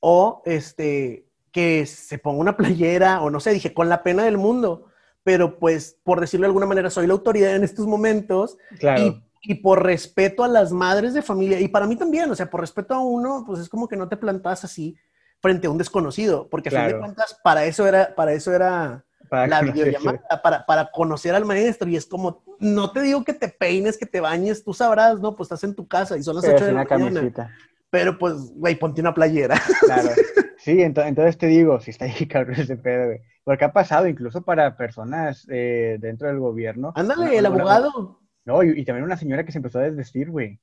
[0.00, 4.38] o este, que se ponga una playera o no sé, dije, con la pena del
[4.38, 4.88] mundo.
[5.24, 8.56] Pero pues, por decirlo de alguna manera, soy la autoridad en estos momentos.
[8.78, 9.20] Claro.
[9.46, 12.60] Y, por respeto a las madres de familia, y para mí también, o sea, por
[12.62, 14.96] respeto a uno, pues es como que no te plantas así
[15.40, 19.04] frente a un desconocido, porque a fin de cuentas, para eso era, para eso era
[19.28, 21.86] Para la conocer- videollamada para, para conocer al maestro.
[21.90, 25.36] Y es como, no te digo que te peines, que te bañes, tú sabrás, ¿no?
[25.36, 27.10] Pues estás en tu casa y son las Pero 8 sin de la mañana.
[27.20, 27.50] camisita.
[27.90, 29.60] Pero pues, güey, ponte una playera.
[29.80, 30.08] Claro.
[30.56, 33.20] Sí, ento- entonces te digo, si está ahí cabrón ese pedo, güey.
[33.44, 36.92] Porque ha pasado incluso para personas eh, dentro del gobierno.
[36.96, 38.20] Ándale, Una- el una- abogado.
[38.46, 40.60] No, y, y también una señora que se empezó a desvestir, güey.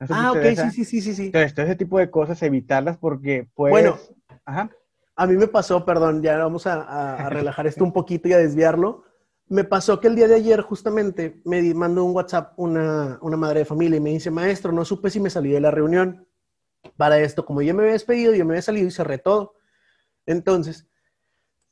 [0.00, 1.26] ¿No Ah, ok, sí, sí, sí, sí, sí.
[1.26, 3.70] Entonces, todo ese tipo de cosas, evitarlas porque, pues...
[3.72, 3.96] Bueno.
[4.44, 4.70] Ajá.
[5.16, 8.32] A mí me pasó, perdón, ya vamos a, a- a relajar esto un poquito y
[8.34, 9.04] a desviarlo.
[9.48, 13.60] Me pasó que el día de ayer justamente me mandó un WhatsApp una, una madre
[13.60, 16.26] de familia y me dice, maestro, no supe si me salí de la reunión.
[16.96, 19.54] Para esto, como yo me había despedido, yo me había salido y cerré todo.
[20.26, 20.86] Entonces,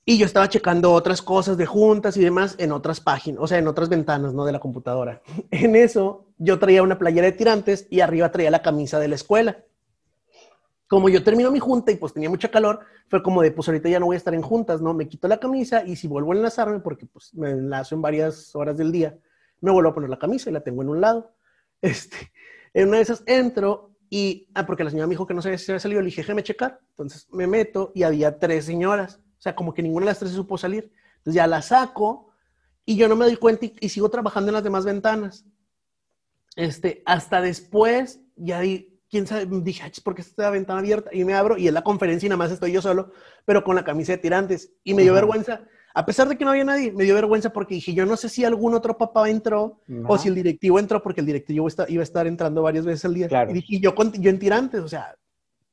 [0.07, 3.59] y yo estaba checando otras cosas de juntas y demás en otras páginas, o sea,
[3.59, 4.45] en otras ventanas, ¿no?
[4.45, 5.23] De la computadora.
[5.51, 9.15] En eso, yo traía una playera de tirantes y arriba traía la camisa de la
[9.15, 9.65] escuela.
[10.87, 13.89] Como yo termino mi junta y pues tenía mucha calor, fue como de, pues ahorita
[13.89, 14.93] ya no voy a estar en juntas, ¿no?
[14.93, 18.55] Me quito la camisa y si vuelvo a enlazarme, porque pues me enlazo en varias
[18.55, 19.17] horas del día,
[19.61, 21.35] me vuelvo a poner la camisa y la tengo en un lado.
[21.85, 22.17] Este,
[22.73, 25.59] en una de esas entro y, ah, porque la señora me dijo que no sabía
[25.59, 26.81] si había salido, le dije, déjame checar.
[26.91, 30.37] Entonces me meto y había tres señoras, sea, como que ninguna de las tres se
[30.37, 30.91] supo salir.
[31.19, 32.31] Entonces ya la saco
[32.85, 35.45] y yo no me doy cuenta y, y sigo trabajando en las demás ventanas.
[36.57, 41.11] Este, hasta después, ya di, quién sabe, dije, "Ay, ¿por qué está la ventana abierta?
[41.13, 43.13] Y me abro y es la conferencia y nada más estoy yo solo,
[43.45, 44.73] pero con la camisa de tirantes.
[44.85, 45.21] Y me dio Ajá.
[45.23, 45.61] vergüenza,
[45.95, 48.29] a pesar de que no había nadie, me dio vergüenza porque dije, yo no sé
[48.29, 50.23] si algún otro papá entró o Ajá.
[50.23, 53.15] si el directivo entró, porque el directivo está- iba a estar entrando varias veces al
[53.15, 53.29] día.
[53.29, 53.51] Claro.
[53.51, 55.15] Y dije, yo, con- yo en tirantes, o sea,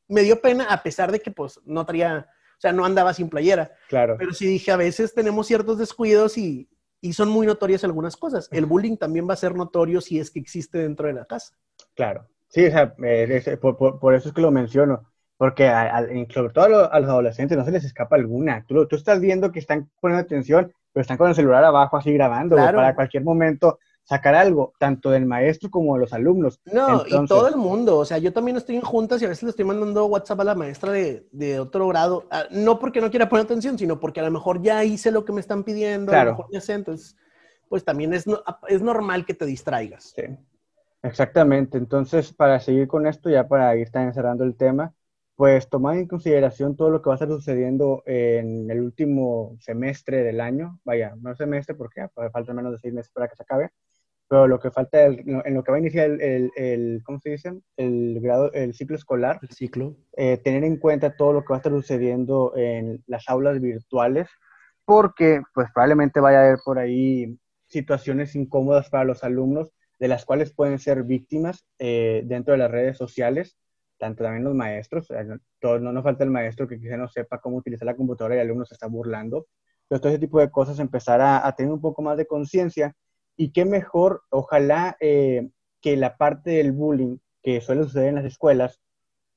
[0.08, 3.30] me dio pena a pesar de que pues no traía, o sea, no andaba sin
[3.30, 3.72] playera.
[3.90, 4.16] Claro.
[4.18, 6.70] Pero sí dije, a veces tenemos ciertos descuidos y,
[7.02, 8.48] y son muy notorias algunas cosas.
[8.52, 11.54] El bullying también va a ser notorio si es que existe dentro de la casa.
[11.96, 15.04] Claro, sí, o sea, eh, es- por, por- por eso es que lo menciono,
[15.38, 18.64] porque a- a- sobre todo a, lo- a los adolescentes no se les escapa alguna.
[18.68, 22.14] Tú, tú estás viendo que están poniendo atención, pero están con el celular abajo así
[22.14, 22.78] grabando, Claro.
[22.78, 23.80] para cualquier momento
[24.12, 26.62] sacar algo, tanto del maestro como de los alumnos.
[26.66, 29.44] No, y todo el mundo, o sea, yo también estoy en juntas y a veces
[29.44, 33.10] le estoy mandando WhatsApp a la maestra de, de otro grado, ah, no porque no
[33.10, 36.12] quiera poner atención, sino porque a lo mejor ya hice lo que me están pidiendo,
[36.12, 36.30] a Claro.
[36.32, 37.18] lo mejor ya sé, entonces,
[37.68, 40.14] pues también es, no- es normal que te distraigas.
[40.16, 40.24] Sí,
[41.04, 41.78] exactamente.
[41.78, 44.94] Entonces, para seguir con esto, ya para ir también cerrando el tema,
[45.36, 50.24] pues tomar en consideración todo lo que va a estar sucediendo en el último semestre
[50.24, 53.72] del año, vaya, no semestre porque falta menos de seis meses para que se acabe,
[54.32, 57.20] pero lo que falta, el- en lo que va a iniciar el, el, el- ¿cómo
[57.20, 57.54] se dice?
[57.78, 59.98] El grado, el ciclo escolar, El ciclo.
[60.18, 64.30] eh, tener en cuenta todo lo que va a estar sucediendo en las aulas virtuales,
[64.86, 70.26] porque pues probablemente vaya a haber por ahí situaciones incómodas para los alumnos, de las
[70.26, 73.58] cuales pueden ser víctimas eh, dentro de las redes sociales,
[74.00, 77.08] tanto también los maestros, eh, no, todo- no nos falta el maestro que quizá no
[77.10, 79.48] sepa cómo utilizar la computadora y el alumno se está burlando,
[79.88, 82.96] pero todo ese tipo de cosas empezar a, a tener un poco más de conciencia
[83.44, 85.50] y qué mejor, ojalá eh,
[85.82, 88.80] que la parte del bullying que suele suceder en las escuelas,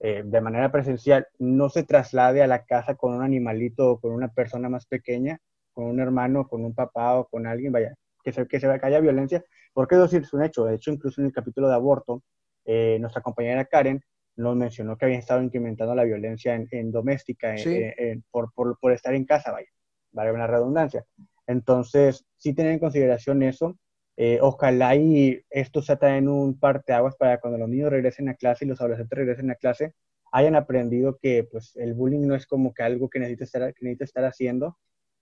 [0.01, 4.13] eh, de manera presencial no se traslade a la casa con un animalito o con
[4.13, 5.39] una persona más pequeña,
[5.73, 8.79] con un hermano, con un papá o con alguien, vaya, que se, que se vea
[8.79, 10.67] que haya violencia, porque eso sí es un hecho.
[10.67, 12.23] De hecho, incluso en el capítulo de aborto,
[12.67, 14.03] eh, nuestra compañera Karen
[14.37, 17.71] nos mencionó que habían estado incrementando la violencia en, en doméstica Sí.
[17.75, 19.69] en- en- por, por, por estar en casa, vaya,
[20.13, 21.07] vale una redundancia.
[21.47, 23.79] Entonces, sí tener en consideración eso.
[24.17, 28.65] Eh, ojalá y esto sea también un parteaguas para cuando los niños regresen a clase
[28.65, 29.95] y los adolescentes regresen a clase,
[30.33, 33.85] hayan aprendido que pues, el bullying no es como que algo que necesites estar, que
[33.85, 34.79] necesites estar haciendo,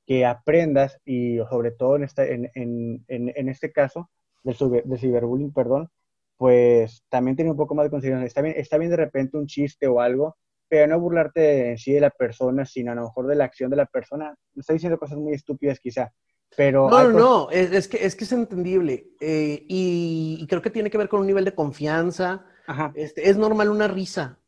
[0.07, 4.11] que aprendas y sobre todo en, esta, en, en, en, este caso
[4.43, 5.89] del, ciber- ciberbullying, perdón,
[6.37, 8.27] pues también tener un poco más de consideración.
[8.27, 10.37] Está bien, está bien de repente un chiste o algo,
[10.69, 13.71] pero no burlarte en sí de la persona, sino a lo mejor de la acción
[13.71, 14.35] de la persona.
[14.57, 16.13] Estoy diciendo cosas muy estúpidas quizá,
[16.57, 16.89] pero...
[16.91, 19.09] No, no, es, es que, es que es entendible.
[19.21, 22.45] eh, y, y creo que tiene que ver con un nivel de confianza.
[22.67, 24.39] Ajá, Este, es normal una risa,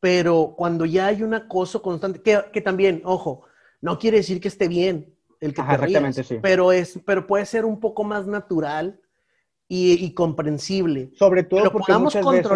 [0.00, 3.42] pero cuando ya hay un acoso constante, que, que también, ojo,
[3.80, 6.38] no quiere decir que esté bien el que Ajá, te exactamente, sí.
[6.40, 9.00] pero, es, pero puede ser un poco más natural
[9.68, 11.10] y, y comprensible.
[11.14, 12.52] sobre Que todo lo porque podamos muchas veces...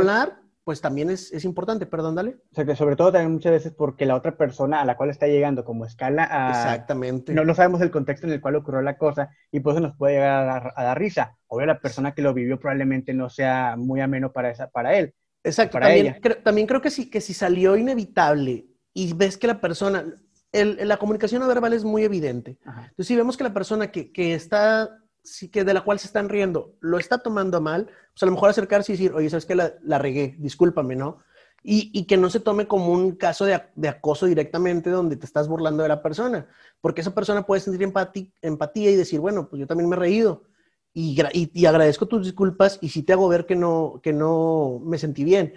[0.69, 2.37] pues también es, es importante, perdón, dale.
[2.53, 5.09] O sea, que sobre todo también muchas veces porque la otra persona a la cual
[5.09, 6.51] está llegando como escala a...
[6.51, 7.33] Exactamente.
[7.33, 9.97] No, no sabemos el contexto en el cual ocurrió la cosa y por eso nos
[9.97, 11.39] puede llegar a dar, a dar risa.
[11.47, 15.15] Obvio, la persona que lo vivió probablemente no sea muy ameno para, esa, para él.
[15.43, 16.21] Exacto, para también, ella.
[16.21, 20.05] cre- también creo que si, que si salió inevitable y ves que la persona,
[20.53, 22.59] el- la comunicación no verbal es muy evidente.
[22.67, 22.81] Ajá.
[22.91, 24.91] Entonces, si vemos que la persona que, que está,
[25.31, 28.33] sí, que de la cual se están riendo, lo está tomando mal, pues a lo
[28.33, 29.55] mejor acercarse y decir, oye, ¿sabes qué?
[29.55, 31.19] La, la regué, discúlpame, ¿no?
[31.63, 35.83] Y, que no se tome como un caso de, acoso directamente donde te estás burlando
[35.83, 36.47] de la persona,
[36.81, 37.83] porque esa persona puede sentir
[38.41, 40.45] empatía y decir, bueno, pues yo también me he reído
[40.95, 41.21] y,
[41.53, 45.25] y, agradezco tus disculpas y sí te hago ver que no, que no me sentí
[45.25, 45.55] bien.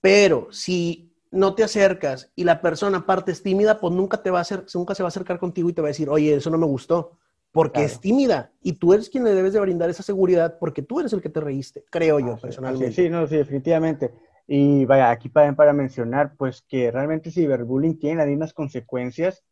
[0.00, 4.38] Pero si no te acercas y la persona aparte es tímida, pues nunca, te va
[4.40, 6.50] a hacer, nunca se va a acercar contigo y te va a decir, oye, eso
[6.50, 7.18] no me gustó
[7.54, 10.98] porque es tímida y tú eres quien le debes de brindar esa seguridad porque tú
[10.98, 12.90] eres el que te reíste, creo yo personalmente.
[12.90, 14.12] Sí, no, sí, definitivamente.
[14.48, 19.44] Y vaya, aquí para, para mencionar, pues que realmente ciberbullying tiene las mismas consecuencias.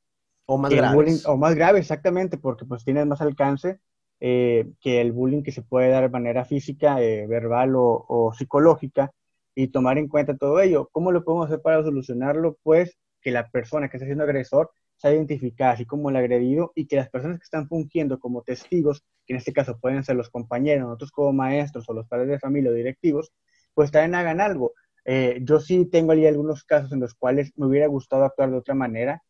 [0.47, 1.25] O más graves.
[1.27, 3.79] o más grave, exactamente, porque pues tiene más alcance
[4.19, 8.35] eh, que el bullying que se puede dar de manera física, eh, verbal o, o,
[8.35, 9.13] psicológica,
[9.55, 10.89] y tomar en cuenta todo ello.
[10.91, 12.59] ¿Cómo lo podemos hacer para solucionarlo?
[12.65, 16.87] Pues que la persona que está siendo agresor se identificar así como el agredido y
[16.87, 20.31] que las personas que están fungiendo como testigos, que en este caso pueden ser los
[20.31, 23.33] compañeros, nosotros como maestros o los padres de familia o directivos,
[23.75, 24.75] pues también hagan algo.
[25.05, 28.59] Eh, yo sí tengo ahí algunos casos en los cuales me hubiera gustado actuar de
[28.59, 29.23] otra manera.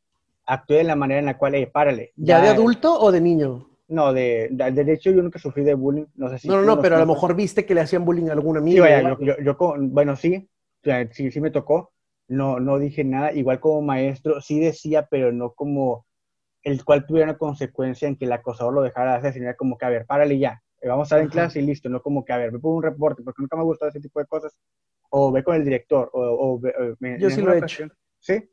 [0.44, 2.12] Actué de la manera en la cual, eh, párale.
[2.16, 3.66] ¿Ya, de adulto o de niño?
[3.88, 6.06] No, de, de, hecho yo nunca sufrí de bullying.
[6.16, 8.32] No, sé si no, no, pero a lo mejor viste que le hacían bullying a
[8.32, 8.84] algún amigo.
[8.84, 10.50] Sí, yo, yo, bueno, sí,
[11.12, 11.92] sí, sí me tocó
[12.28, 16.06] no, no dije nada, igual como maestro, sí decía, pero no como
[16.62, 19.76] el cual tuviera una consecuencia en que el acosador lo dejara de hacer, sino como
[19.76, 22.24] que, a ver, párale ya, eh, vamos a estar en clase y listo, no como
[22.24, 24.26] que, a ver, me pongo un reporte, porque nunca me ha gustado ese tipo de
[24.26, 24.56] cosas,
[25.10, 26.60] o ve con el director, o...
[27.18, 27.86] yo sí lo he hecho.
[28.20, 28.48] ¿Sí?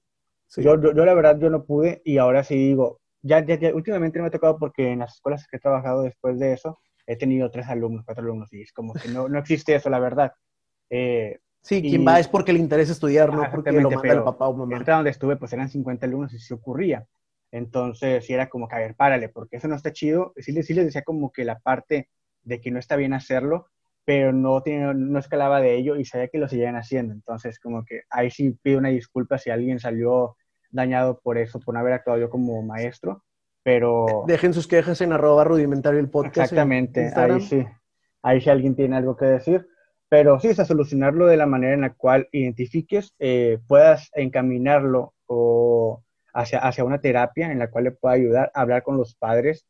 [0.58, 4.20] Yo, yo, la verdad, yo no pude, y ahora sí digo, ya, ya, ya, últimamente
[4.20, 7.50] me ha tocado porque en las escuelas que he trabajado después de eso, he tenido
[7.52, 10.32] tres alumnos, cuatro alumnos, y es como que no, no existe eso, la verdad.
[10.90, 14.48] Eh, Sí, quien va es porque le interesa estudiar, no porque lo manda el papá
[14.48, 14.84] o mamá.
[14.84, 17.06] donde estuve, pues eran 50 alumnos y se ocurría.
[17.52, 20.34] Entonces, sí era como que, a ver, párale, porque eso no está chido.
[20.38, 22.10] Sí, sí les decía como que la parte
[22.44, 23.68] de que no está bien hacerlo,
[24.06, 27.14] pero no, tiene, no escalaba de ello y sabía que lo seguían haciendo.
[27.14, 30.36] Entonces, como que ahí sí pido una disculpa si alguien salió
[30.72, 33.24] dañado por eso, por no haber actuado yo como maestro,
[33.64, 34.24] pero...
[34.28, 36.52] Dejen sus quejas en arroba rudimentario el podcast.
[36.52, 37.66] Exactamente, ahí sí.
[38.22, 39.68] Ahí si alguien tiene algo que decir.
[40.10, 45.14] Pero sí, es a solucionarlo de la manera en la cual identifiques, eh, puedas encaminarlo
[45.28, 49.16] o hacia, hacia una terapia en la cual le pueda ayudar a hablar con los
[49.16, 49.68] padres,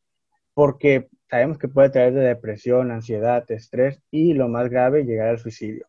[0.53, 5.39] porque sabemos que puede traer de depresión, ansiedad, estrés y lo más grave, llegar al
[5.39, 5.85] suicidio.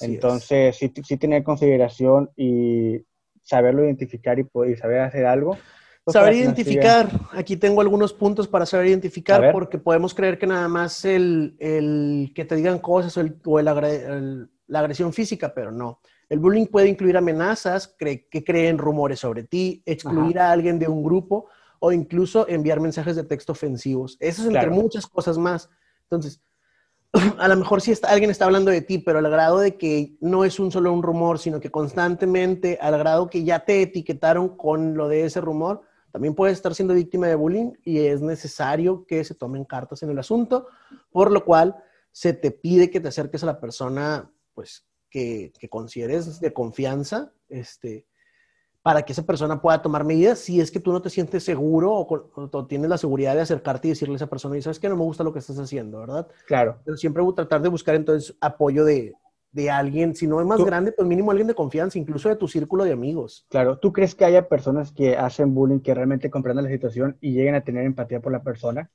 [0.00, 3.04] Entonces, sí, sí tener consideración y
[3.42, 5.56] saberlo identificar y, y saber hacer algo
[6.08, 11.04] Saber identificar, aquí tengo algunos puntos para saber identificar, porque podemos creer que nada más
[11.04, 16.00] el, el que te digan cosas o, el, o el, la agresión física, pero no.
[16.28, 21.02] El bullying puede incluir amenazas, que creen rumores sobre ti, excluir a alguien de un
[21.02, 21.46] grupo
[21.80, 24.16] o incluso enviar mensajes de texto ofensivos.
[24.20, 25.70] Eso es entre muchas cosas más.
[26.02, 26.42] Entonces,
[27.38, 30.16] a lo mejor si está, alguien está hablando de ti, pero al grado de que
[30.20, 34.56] no es un solo un rumor, sino que constantemente, al grado que ya te etiquetaron
[34.56, 39.04] con lo de ese rumor, también puedes estar siendo víctima de bullying y es necesario
[39.06, 40.68] que se tomen cartas en el asunto,
[41.10, 41.76] por lo cual
[42.12, 47.32] se te pide que te acerques a la persona, pues, que, que consideres de confianza,
[47.48, 48.06] este,
[48.82, 51.92] para que esa persona pueda tomar medidas si es que tú no te sientes seguro
[51.92, 54.96] o, tienes la seguridad de acercarte y decirle a esa persona, y sabes que no
[54.96, 56.26] me gusta lo que estás haciendo, ¿verdad?
[56.46, 56.78] Claro.
[56.84, 59.14] Pero siempre tratar de buscar entonces apoyo de,
[59.58, 62.46] de alguien, si no es más grande, pues mínimo alguien de confianza, incluso de tu
[62.46, 63.44] círculo de amigos.
[63.50, 67.32] Claro, ¿tú crees que haya personas que hacen bullying que realmente comprendan la situación y
[67.32, 68.88] lleguen a tener empatía por la persona?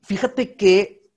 [0.00, 1.10] Fíjate que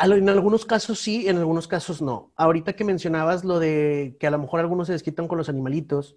[0.00, 2.32] en algunos casos sí, en algunos casos no.
[2.36, 6.16] Ahorita que mencionabas lo de que a lo mejor algunos se desquitan con los animalitos,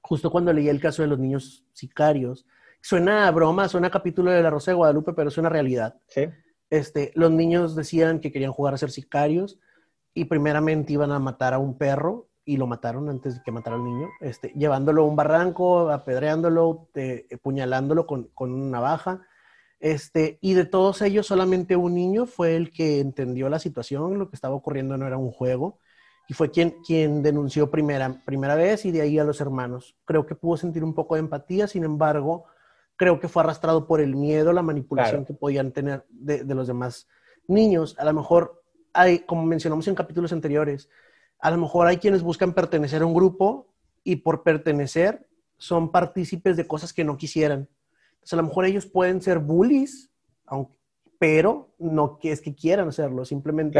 [0.00, 2.46] justo cuando leí el caso de los niños sicarios,
[2.80, 6.00] suena a broma, suena a capítulo de La Rosa de Guadalupe, pero es una realidad.
[6.08, 6.22] Sí.
[6.68, 9.60] Este, los niños decían que querían jugar a ser sicarios
[10.18, 13.76] y primeramente iban a matar a un perro y lo mataron antes de que matara
[13.76, 16.88] al niño, este, llevándolo a un barranco, apedreándolo,
[17.42, 19.22] puñalándolo con, con, una navaja.
[19.78, 24.28] Este, y de todos ellos, solamente un niño fue el que entendió la situación, lo
[24.28, 25.78] que estaba ocurriendo no era un juego,
[26.26, 29.94] y fue quien, quien denunció primera, primera vez y de ahí a los hermanos.
[30.04, 32.46] Creo que pudo sentir un poco de empatía, sin embargo,
[32.96, 36.66] creo que fue arrastrado por el miedo, la manipulación que podían tener de, de los
[36.66, 37.06] demás
[37.46, 37.94] niños.
[37.98, 38.57] A lo mejor
[38.98, 40.90] hay, como mencionamos en capítulos anteriores,
[41.38, 43.72] a lo mejor hay quienes buscan pertenecer a un grupo
[44.02, 45.26] y por pertenecer
[45.56, 47.68] son partícipes de cosas que no quisieran.
[48.14, 50.10] Entonces, a lo mejor ellos pueden ser bullies,
[50.46, 50.74] aunque,
[51.18, 53.78] pero no que es que quieran hacerlo, simplemente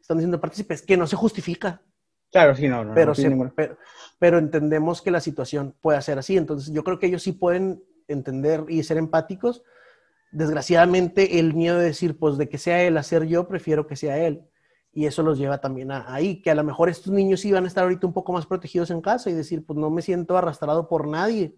[0.00, 1.80] están diciendo partícipes, que no se justifica.
[2.30, 2.94] Claro, sí, no, no.
[2.94, 3.12] Pero,
[3.56, 3.78] pero,
[4.18, 6.36] pero, entendemos que la situación puede ser así.
[6.36, 9.62] Entonces, yo creo que ellos sí pueden entender y ser empáticos,
[10.30, 13.96] desgraciadamente el miedo de decir, pues de que sea él a ser yo, prefiero que
[13.96, 14.44] sea él.
[14.92, 17.64] Y eso los lleva también a, ahí, que a lo mejor estos niños sí van
[17.64, 20.36] a estar ahorita un poco más protegidos en casa y decir, pues no me siento
[20.36, 21.56] arrastrado por nadie.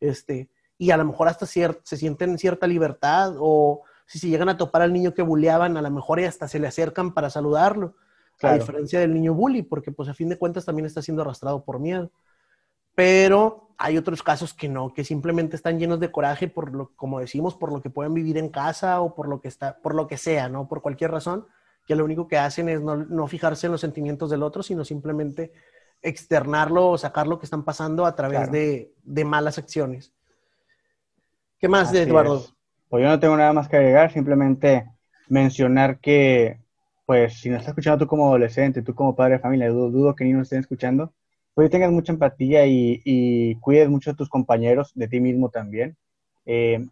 [0.00, 4.48] Este, y a lo mejor hasta se sienten en cierta libertad o si se llegan
[4.48, 7.94] a topar al niño que bulleaban, a lo mejor hasta se le acercan para saludarlo.
[8.40, 11.64] A diferencia del niño bully, porque pues a fin de cuentas también está siendo arrastrado
[11.64, 12.12] por miedo.
[12.94, 17.20] Pero hay otros casos que no, que simplemente están llenos de coraje por lo, como
[17.20, 20.06] decimos, por lo que pueden vivir en casa o por lo que está, por lo
[20.06, 20.68] que sea, ¿no?
[20.68, 21.46] Por cualquier razón,
[21.88, 25.52] que lo único que hacen es no, fijarse en los sentimientos del otro, sino simplemente
[26.02, 30.12] externarlo o sacar lo que están pasando a través de, malas acciones.
[31.58, 32.44] ¿Qué más, Eduardo?
[32.90, 34.86] Pues yo no tengo nada más que agregar, simplemente
[35.28, 36.60] mencionar que,
[37.06, 40.24] pues, si nos estás escuchando tú como adolescente, tú como padre de familia, dudo, que
[40.24, 41.14] ni nos estén escuchando,
[41.54, 45.96] pues tengas mucha empatía y, cuides mucho a tus compañeros, de ti mismo también.
[46.44, 46.86] Eh,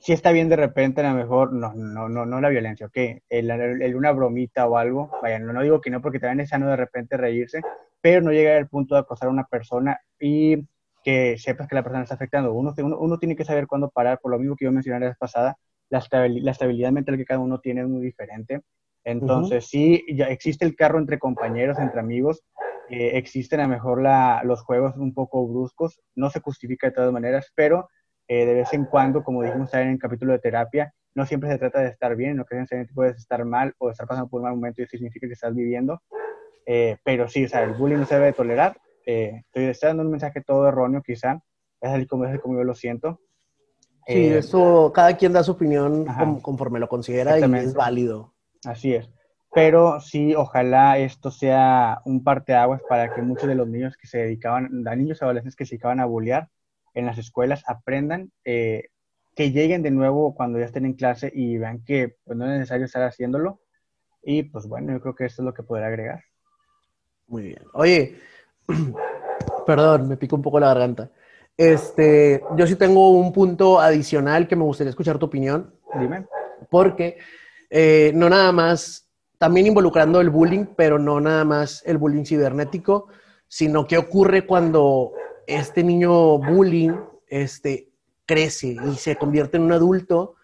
[0.00, 3.22] si está bien de repente, a lo mejor, no, no, no, no la violencia, ok,
[3.28, 6.68] el, una bromita o algo, vaya, no, no digo que no, porque también es sano
[6.68, 7.60] de repente reírse,
[8.00, 10.56] pero no llegar al punto de acosar a una persona y
[11.04, 12.52] que sepas que la persona está afectando.
[12.52, 15.18] Uno, uno, tiene que saber cuándo parar, por lo mismo que yo mencioné la vez
[15.18, 15.58] pasada,
[15.90, 18.62] la, estabilidad, mental que cada uno tiene es muy diferente.
[19.04, 22.42] Entonces, sí, ya existe el carro entre compañeros, entre amigos,
[22.90, 26.92] eh, existen a lo mejor la, los juegos un poco bruscos, no se justifica de
[26.92, 27.88] todas maneras, pero
[28.30, 31.58] eh, de vez en cuando, como dijimos en el capítulo de terapia, no siempre se
[31.58, 34.54] trata de estar bien, en ocasiones puedes estar mal o estar pasando por un mal
[34.54, 36.00] momento y eso significa que estás viviendo.
[36.64, 40.10] Eh, pero sí, o sea, el bullying no se debe tolerar eh, estoy, dando un
[40.12, 41.42] mensaje todo erróneo quizá,
[41.80, 43.20] es así como, es como yo lo siento.
[44.06, 46.06] Sí, eh, eso, cada quien da su opinión
[46.40, 48.34] conforme lo considera y es válido.
[48.64, 49.10] Así es.
[49.52, 54.18] Pero sí, ojalá esto sea un parteaguas para que muchos de los niños que se
[54.18, 56.48] dedicaban, a niños adolescentes que se dedicaban a bullear
[56.94, 58.88] en las escuelas, aprendan, eh,
[59.34, 62.52] que lleguen de nuevo cuando ya estén en clase y vean que pues, no es
[62.52, 63.60] necesario estar haciéndolo.
[64.22, 66.22] Y pues bueno, yo creo que esto es lo que podré agregar.
[67.26, 67.62] Muy bien.
[67.72, 68.18] Oye,
[69.66, 71.10] Perdón, me pico un poco la garganta.
[71.56, 75.74] Este, yo sí tengo un punto adicional que me gustaría escuchar tu opinión.
[75.98, 76.26] Dime.
[76.70, 77.18] Porque
[77.68, 83.08] eh, no nada más, también involucrando el bullying, pero no nada más el bullying cibernético,
[83.48, 85.12] sino qué ocurre cuando
[85.46, 86.92] este niño bullying
[87.28, 87.88] este,
[88.26, 90.34] crece y se convierte en un adulto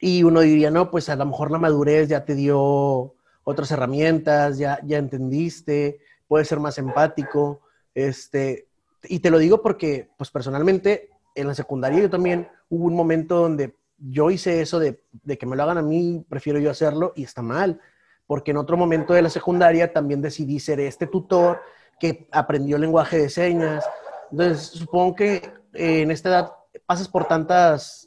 [0.00, 3.14] y uno diría, no, pues a lo mejor la madurez ya te dio
[3.44, 7.62] otras herramientas, ya, ya entendiste, puede ser más empático.
[7.94, 8.68] Este,
[9.04, 13.36] y te lo digo porque, pues personalmente, en la secundaria yo también hubo un momento
[13.36, 15.00] donde yo hice eso de,
[15.38, 17.80] que me lo hagan a mí, prefiero yo hacerlo y está mal,
[18.26, 21.60] porque en otro momento de la secundaria también decidí ser este tutor
[21.98, 23.84] que aprendió lenguaje de señas.
[24.30, 25.36] Entonces, supongo que
[25.74, 26.52] eh, en esta edad
[26.86, 28.06] pasas por tantas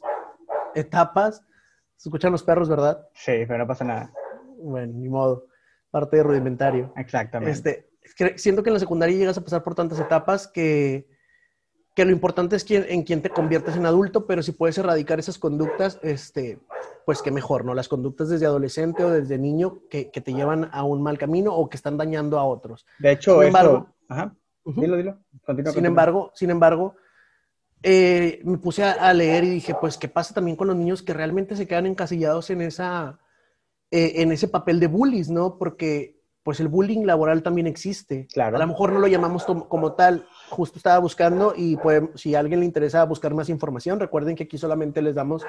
[0.74, 1.42] etapas.
[1.96, 3.06] Se escuchan los perros, ¿verdad?
[3.14, 4.12] Sí, pero no pasa nada.
[4.58, 5.46] Bueno, ni modo.
[5.90, 6.92] Parte de rudimentario.
[6.96, 7.52] Exactamente.
[7.52, 11.06] Este, siento que en la secundaria llegas a pasar por tantas etapas que,
[11.94, 15.18] que lo importante es quién, en quién te conviertes en adulto, pero si puedes erradicar
[15.18, 16.58] esas conductas, este,
[17.04, 17.74] pues qué mejor, ¿no?
[17.74, 21.54] Las conductas desde adolescente o desde niño que, que te llevan a un mal camino
[21.54, 22.86] o que están dañando a otros.
[22.98, 25.18] De hecho, sin embargo, ajá, dilo, dilo.
[25.72, 26.94] sin embargo, sin embargo,
[27.82, 31.14] eh, me puse a, leer y dije, pues, ¿qué pasa también con los niños que
[31.14, 33.18] realmente se quedan encasillados en esa,
[33.90, 35.58] eh, en ese papel de bullies, ¿no?
[35.58, 38.26] Porque pues el bullying laboral también existe.
[38.32, 38.56] Claro.
[38.56, 42.40] A lo mejor no lo llamamos como tal, justo estaba buscando y pues, si a
[42.40, 45.44] alguien le interesa buscar más información, recuerden que aquí solamente les damos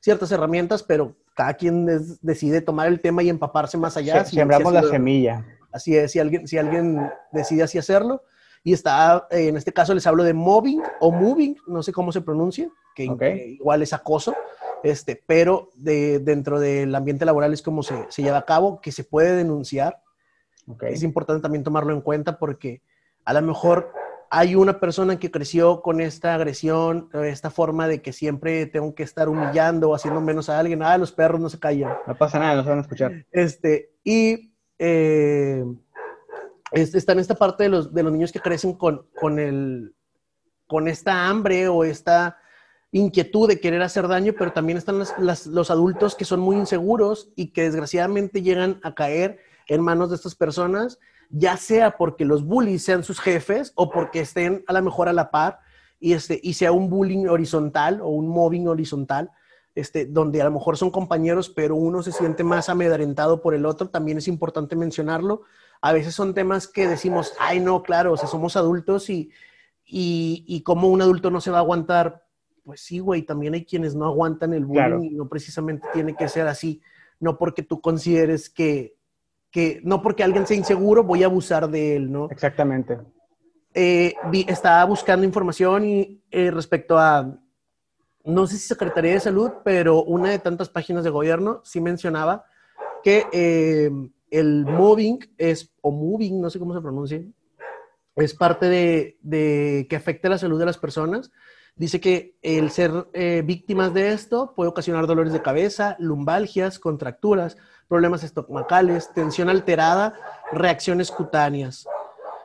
[0.00, 1.86] ciertas herramientas, pero cada quien
[2.20, 4.24] decide tomar el tema y empaparse más allá.
[4.24, 5.46] si, sembramos la semilla.
[5.72, 8.22] Así es, si alguien, si alguien decide así hacerlo.
[8.64, 12.10] Y está, eh, en este caso les hablo de mobbing o moving, no sé cómo
[12.10, 13.04] se pronuncia, que,
[13.60, 14.34] igual es acoso,
[14.82, 18.90] este, pero de, dentro del ambiente laboral es como se, se lleva a cabo, que
[18.90, 20.00] se puede denunciar
[20.82, 22.82] es importante también tomarlo en cuenta porque
[23.24, 23.92] a lo mejor
[24.30, 29.04] hay una persona que creció con esta agresión, esta forma de que siempre tengo que
[29.04, 30.82] estar humillando o haciendo menos a alguien.
[30.82, 31.96] Ah, los perros no se callan.
[32.06, 33.26] No pasa nada, no se van a escuchar.
[33.30, 35.64] Este, y eh,
[36.74, 39.94] está en esta parte de los, de los niños que crecen con, con, el,
[40.66, 42.38] con esta hambre o esta
[42.90, 47.48] inquietud de querer hacer daño, pero también están los adultos que son muy inseguros y
[47.48, 50.98] que desgraciadamente llegan a caer en manos de estas personas,
[51.30, 55.12] ya sea porque los bullies sean sus jefes o porque estén a lo mejor a
[55.12, 55.58] la par
[55.98, 59.30] y, este, y sea un bullying horizontal o un mobbing horizontal,
[59.74, 63.66] este, donde a lo mejor son compañeros, pero uno se siente más amedrentado por el
[63.66, 65.42] otro, también es importante mencionarlo.
[65.84, 69.30] A veces son temas que decimos, ay, no, claro, o sea, somos adultos y,
[69.84, 72.24] y, y como un adulto no se va a aguantar.
[72.64, 76.28] Pues sí, güey, también hay quienes no aguantan el bullying y no precisamente tiene que
[76.28, 76.80] ser así,
[77.20, 78.96] no porque tú consideres que
[79.54, 82.28] que no porque alguien sea inseguro voy a abusar de él, ¿no?
[82.28, 82.98] Exactamente.
[83.72, 84.14] Eh,
[84.48, 87.38] estaba buscando información y eh, respecto a,
[88.24, 92.46] no sé si Secretaría de Salud, pero una de tantas páginas de gobierno sí mencionaba
[93.04, 93.90] que eh,
[94.28, 97.22] el moving es, o moving, no sé cómo se pronuncia,
[98.16, 101.30] es parte de, que afecte la salud de las personas
[101.76, 107.56] Dice que el ser eh, víctimas de esto puede ocasionar dolores de cabeza, lumbalgias, contracturas,
[107.88, 110.14] problemas estomacales, tensión alterada,
[110.52, 111.88] reacciones cutáneas.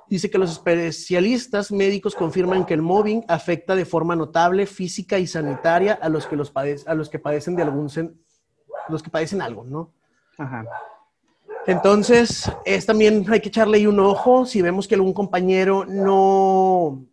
[0.08, 5.28] Dice que los especialistas médicos confirman que el mobbing afecta de forma notable física y
[5.28, 6.52] sanitaria a los que, los
[6.88, 7.92] a los que padecen de algún
[8.88, 9.94] los que padecen algo, ¿no?
[10.40, 10.66] Ajá.
[11.70, 14.46] Entonces, es también hay que echarle ahí un ojo.
[14.46, 17.06] Si vemos que algún compañero no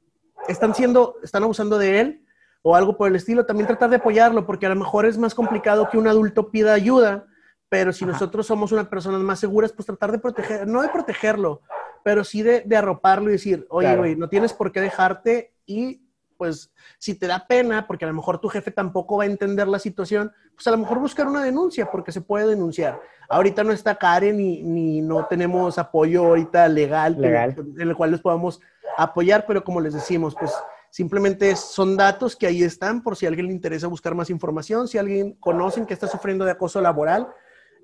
[0.49, 2.27] están siendo, están abusando de él
[2.63, 5.35] o algo por el estilo, también tratar de apoyarlo, porque a lo mejor es más
[5.35, 7.27] complicado que un adulto pida ayuda,
[7.69, 11.61] pero si nosotros somos unas personas más seguras, pues tratar de proteger, no de protegerlo,
[12.03, 16.06] pero sí de, arroparlo y decir, oye, güey, no tienes por qué dejarte y
[16.37, 19.69] pues si te da pena, porque a lo mejor tu jefe tampoco va a entender
[19.69, 23.01] la situación, pues a lo mejor buscar una denuncia, porque se puede denunciar.
[23.29, 27.55] Ahorita no está Karen ni, ni no tenemos apoyo ahorita legal, legal.
[27.59, 28.61] en el cual les podamos
[28.97, 30.53] apoyar, pero como les decimos, pues
[30.91, 34.89] simplemente son datos que ahí están por si a alguien le interesa buscar más información,
[34.89, 37.29] si alguien conocen que está sufriendo de acoso laboral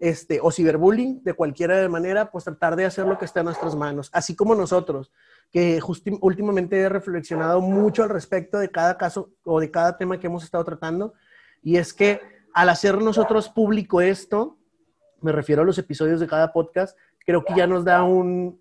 [0.02, 3.76] este, o ciberbullying de cualquier manera, pues tratar de hacer lo que está en nuestras
[3.76, 5.12] manos, así como nosotros,
[5.52, 5.80] que
[6.20, 10.42] últimamente he reflexionado mucho al respecto de cada caso o de cada tema que hemos
[10.42, 11.14] estado tratando,
[11.62, 12.20] y es que
[12.52, 14.58] al hacer nosotros público esto,
[15.20, 18.60] me refiero a los episodios de cada podcast, creo que ya nos da un,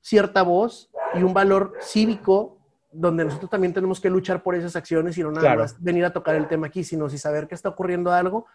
[0.00, 2.60] cierta voz y un valor cívico
[2.92, 6.12] donde nosotros también tenemos que luchar por esas acciones y no nada más venir a
[6.12, 8.46] tocar el tema aquí, sino si saber que está ocurriendo algo,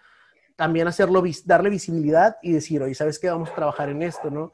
[0.56, 3.30] también hacerlo, darle visibilidad y decir, oye, ¿sabes qué?
[3.30, 4.54] Vamos a trabajar en esto, ¿no?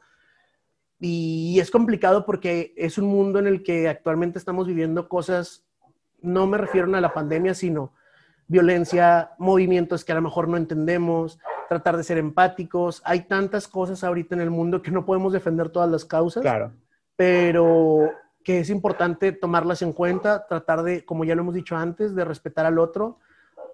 [1.00, 5.64] Y es complicado porque es un mundo en el que actualmente estamos viviendo cosas,
[6.20, 7.92] no me refiero a la pandemia, sino
[8.48, 11.38] violencia, movimientos que a lo mejor no entendemos,
[11.68, 13.02] tratar de ser empáticos.
[13.04, 16.42] Hay tantas cosas ahorita en el mundo que no podemos defender todas las causas.
[16.42, 16.72] Claro
[17.18, 18.12] pero
[18.44, 22.24] que es importante tomarlas en cuenta, tratar de, como ya lo hemos dicho antes, de
[22.24, 23.18] respetar al otro.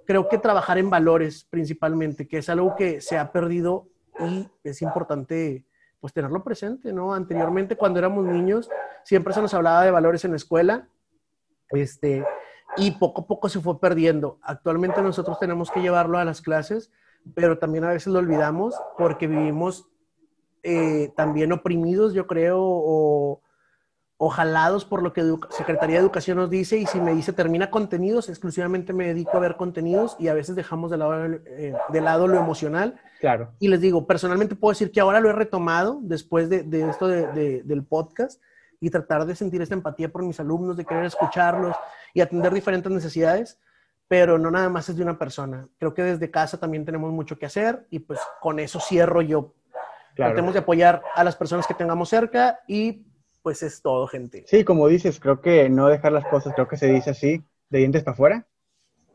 [0.06, 3.88] Creo que trabajar en valores principalmente, que es algo que se ha perdido
[4.20, 5.64] y es importante
[6.00, 7.14] pues tenerlo presente, ¿no?
[7.14, 8.68] Anteriormente cuando éramos niños
[9.02, 10.88] siempre se nos hablaba de valores en la escuela,
[11.70, 12.24] este,
[12.76, 14.38] y poco a poco se fue perdiendo.
[14.42, 16.92] Actualmente nosotros tenemos que llevarlo a las clases,
[17.34, 19.88] pero también a veces lo olvidamos porque vivimos
[20.62, 23.40] eh, también oprimidos, yo creo,
[24.30, 28.28] jalados por lo que Secretaría de Educación nos dice y si me dice termina contenidos,
[28.28, 32.28] exclusivamente me dedico a ver contenidos y a veces dejamos de lado, eh, de lado
[32.28, 33.00] lo emocional.
[33.20, 33.52] Claro.
[33.58, 37.84] Y les digo, personalmente puedo decir que ahora lo he retomado después de, esto del
[37.84, 38.40] podcast
[38.80, 41.74] y tratar de sentir esta empatía por mis alumnos, de querer escucharlos
[42.12, 43.58] y atender diferentes necesidades,
[44.08, 45.68] pero no nada más es de una persona.
[45.78, 49.54] Creo que desde casa también tenemos mucho que hacer y pues con eso cierro yo
[50.14, 53.04] Tratemos de apoyar a las personas que tengamos cerca y
[53.44, 54.42] pues es todo, gente.
[54.48, 57.78] Sí, como dices, creo que no dejar las cosas, creo que se dice así, de
[57.78, 58.48] dientes para afuera.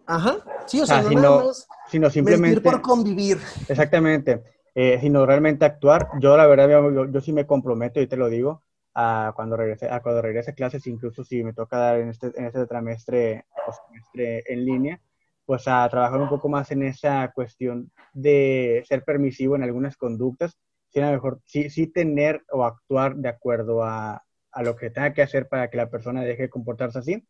[0.06, 2.62] Ajá, sí, o sea, no, sino, más sino simplemente...
[2.62, 3.40] por convivir.
[3.68, 4.44] Exactamente,
[4.76, 6.10] eh, sino realmente actuar.
[6.20, 6.70] Yo la verdad,
[7.12, 8.62] yo, sí me comprometo y te lo digo,
[8.94, 12.32] a cuando regrese a cuando regrese a clases, incluso si me toca dar en este,
[12.36, 13.46] en este trimestre,
[13.88, 15.02] trimestre en línea,
[15.44, 20.60] pues a trabajar un poco más en esa cuestión de ser permisivo en algunas conductas,
[20.90, 25.48] sí, mejor, sí, tener o actuar de acuerdo a, a, lo que tenga que hacer
[25.48, 27.28] para que la persona deje de comportarse así,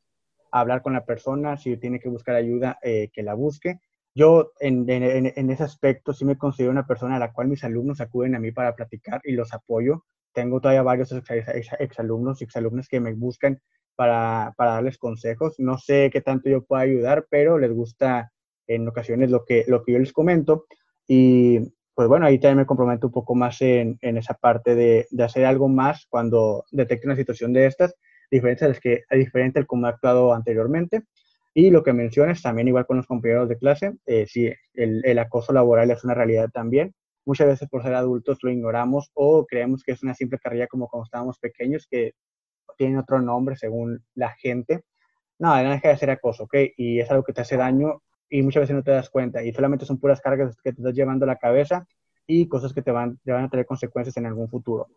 [0.51, 3.79] hablar con la persona, si tiene que buscar ayuda, eh, que la busque.
[4.15, 8.01] Yo en, en, ese aspecto sí me considero una persona a la cual mis alumnos
[8.01, 10.05] acuden a mí para platicar y los apoyo.
[10.33, 11.13] Tengo todavía varios
[11.79, 13.61] exalumnos y exalumnas que me buscan
[13.95, 15.55] para, para darles consejos.
[15.59, 18.31] No sé qué tanto yo puedo ayudar, pero les gusta
[18.67, 20.65] en ocasiones lo que, lo que yo les comento.
[21.07, 25.43] Y pues bueno, ahí también me comprometo un poco más en, esa parte de, hacer
[25.43, 27.93] algo más cuando detecte una situación de estas,
[28.31, 31.03] diferente a que diferente al como he actuado anteriormente.
[31.53, 35.19] Y lo que mencionas también igual con los compañeros de clase, eh, sí, el, el,
[35.19, 36.93] acoso laboral es una realidad también.
[37.25, 40.87] Muchas veces por ser adultos lo ignoramos o creemos que es una simple carrera como
[40.87, 42.13] cuando estábamos pequeños, que
[42.77, 44.83] tiene otro nombre según la gente.
[45.37, 46.55] No, no deja de ser acoso, ¿ok?
[46.77, 49.51] Y es algo que te hace daño y muchas veces no te das cuenta y
[49.51, 51.87] solamente son puras cargas que te estás llevando a la cabeza
[52.27, 54.87] y cosas que te van, te van a tener consecuencias en algún futuro.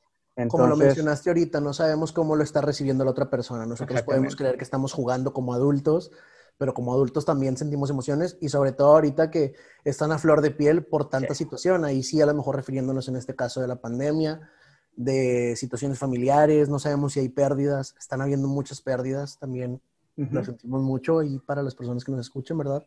[0.48, 3.64] como lo mencionaste ahorita, no sabemos cómo lo está recibiendo la otra persona.
[3.64, 6.10] Nosotros podemos creer que estamos jugando como adultos,
[6.58, 9.54] pero como adultos también sentimos emociones y sobre todo ahorita que
[9.84, 11.86] están a flor de piel por tanta situación.
[11.86, 14.50] Ahí sí, a lo mejor refiriéndonos en este caso de la pandemia,
[14.94, 19.80] de situaciones familiares, no sabemos si hay pérdidas, están habiendo muchas pérdidas también,
[20.16, 22.86] lo sentimos mucho y para las personas que nos escuchan, ¿verdad?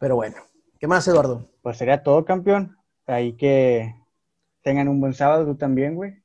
[0.00, 0.36] Pero bueno,
[0.78, 1.48] ¿qué más, Eduardo?
[1.62, 2.76] Pues sería todo, campeón.
[3.06, 3.94] Ahí que
[4.62, 6.22] tengan un buen sábado, tú también, güey.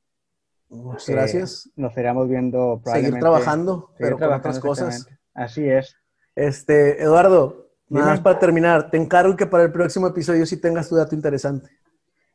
[0.68, 1.70] Muchas gracias.
[1.76, 3.06] Nos estaremos viendo probablemente.
[3.06, 5.06] Seguir trabajando, pero con otras cosas.
[5.34, 5.94] Así es.
[6.34, 10.88] Este, Eduardo, nada más para terminar, te encargo que para el próximo episodio sí tengas
[10.88, 11.70] tu dato interesante.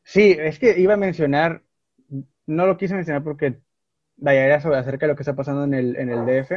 [0.04, 1.64] Sí, es que iba a mencionar,
[2.46, 3.60] no lo quise mencionar porque
[4.18, 6.52] vaya, era sobre acerca de lo que está pasando en el, en el DF,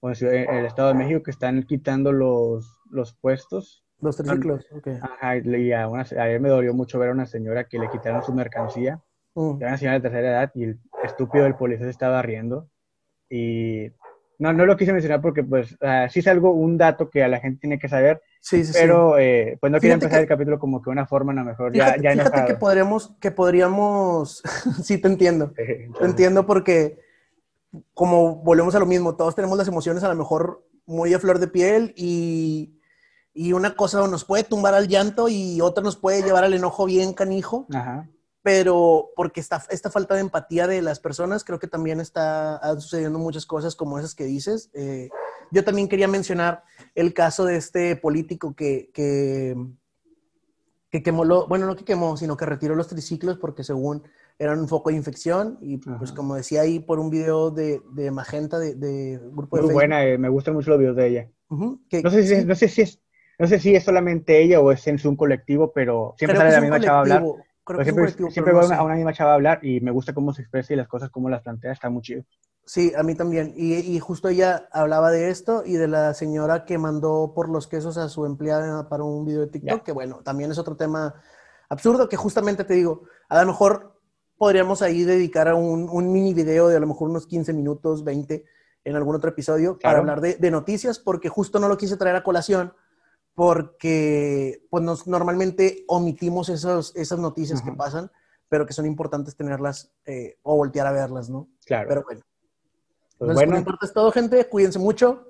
[0.00, 3.85] o en el Estado de México, que están quitando los, los puestos.
[4.00, 4.88] Los triciclos, ok.
[5.00, 8.22] Ajá, y a, una, a me dolió mucho ver a una señora que le quitaron
[8.22, 9.00] su mercancía,
[9.34, 9.56] mm.
[9.60, 12.68] era una señora de tercera edad, y el estúpido del policía se estaba riendo.
[13.30, 13.90] Y
[14.38, 15.76] no, no lo quise mencionar porque, pues,
[16.10, 18.22] sí es algo, un dato que a la gente tiene que saber.
[18.40, 21.36] Sí, sí, pero, eh, pues, no quería empezar el capítulo como que una forma, a
[21.36, 24.42] lo mejor fíjate, ya, ya Fíjate que podríamos, que podríamos,
[24.82, 25.52] sí, te entiendo.
[25.56, 26.98] te entiendo porque,
[27.94, 31.38] como volvemos a lo mismo, todos tenemos las emociones a lo mejor muy a flor
[31.38, 32.75] de piel y,
[33.36, 36.86] y una cosa nos puede tumbar al llanto y otra nos puede llevar al enojo
[36.86, 37.66] bien canijo.
[37.72, 38.08] Ajá
[38.46, 43.18] pero porque esta, esta falta de empatía de las personas, creo que también está sucediendo
[43.18, 44.70] muchas cosas como esas que dices.
[44.72, 45.08] Eh,
[45.50, 46.62] yo también quería mencionar
[46.94, 49.56] el caso de este político que, que,
[50.90, 54.04] que quemó, lo, bueno, no que quemó, sino que retiró los triciclos porque según
[54.38, 58.12] eran un foco de infección y pues como decía ahí por un video de, de
[58.12, 61.30] Magenta, de, de grupo de Muy buena, eh, me gustan mucho los videos de ella.
[61.50, 63.00] no, sé si, no, sé si es,
[63.38, 66.60] no sé si es solamente ella o es en su colectivo, pero siempre sale la
[66.60, 67.22] misma chava a hablar
[67.82, 70.76] siempre, voy a una misma chava a hablar y me gusta cómo se expresa y
[70.76, 72.22] las cosas, cómo las plantea, está muy chido.
[72.64, 73.54] Sí, a mí también.
[73.56, 77.96] Y, justo ella hablaba de esto y de la señora que mandó por los quesos
[77.96, 81.14] a su empleada para un video de TikTok, que bueno, también es otro tema
[81.68, 84.00] absurdo que justamente te digo, a lo mejor
[84.36, 88.44] podríamos ahí dedicar a un, mini video de a lo mejor unos 15 minutos, 20
[88.84, 92.16] en algún otro episodio para hablar de, de, noticias, porque justo no lo quise traer
[92.16, 92.72] a colación
[93.36, 98.10] porque pues nos, normalmente omitimos esos, esas noticias que pasan,
[98.48, 101.46] pero que son importantes tenerlas eh, o voltear a verlas, ¿no?
[101.66, 101.86] Claro.
[101.86, 102.22] Pero bueno.
[103.18, 103.62] Pues bueno.
[103.82, 104.42] es todo, gente.
[104.46, 105.28] Cuídense mucho.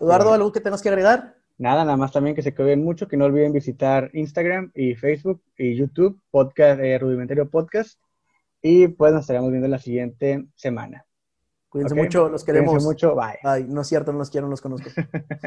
[0.00, 1.36] Eduardo, ¿algo que tengas que agregar?
[1.56, 5.40] Nada, nada más también que se cuiden mucho, que no olviden visitar Instagram y Facebook
[5.56, 8.00] y YouTube, podcast, eh, Rudimentario Podcast.
[8.62, 11.06] Y pues nos estaremos viendo la siguiente semana.
[11.68, 12.70] Cuídense mucho, los queremos.
[12.70, 13.38] Cuídense mucho, bye.
[13.44, 14.90] Ay, no es cierto, no los quiero, no los conozco.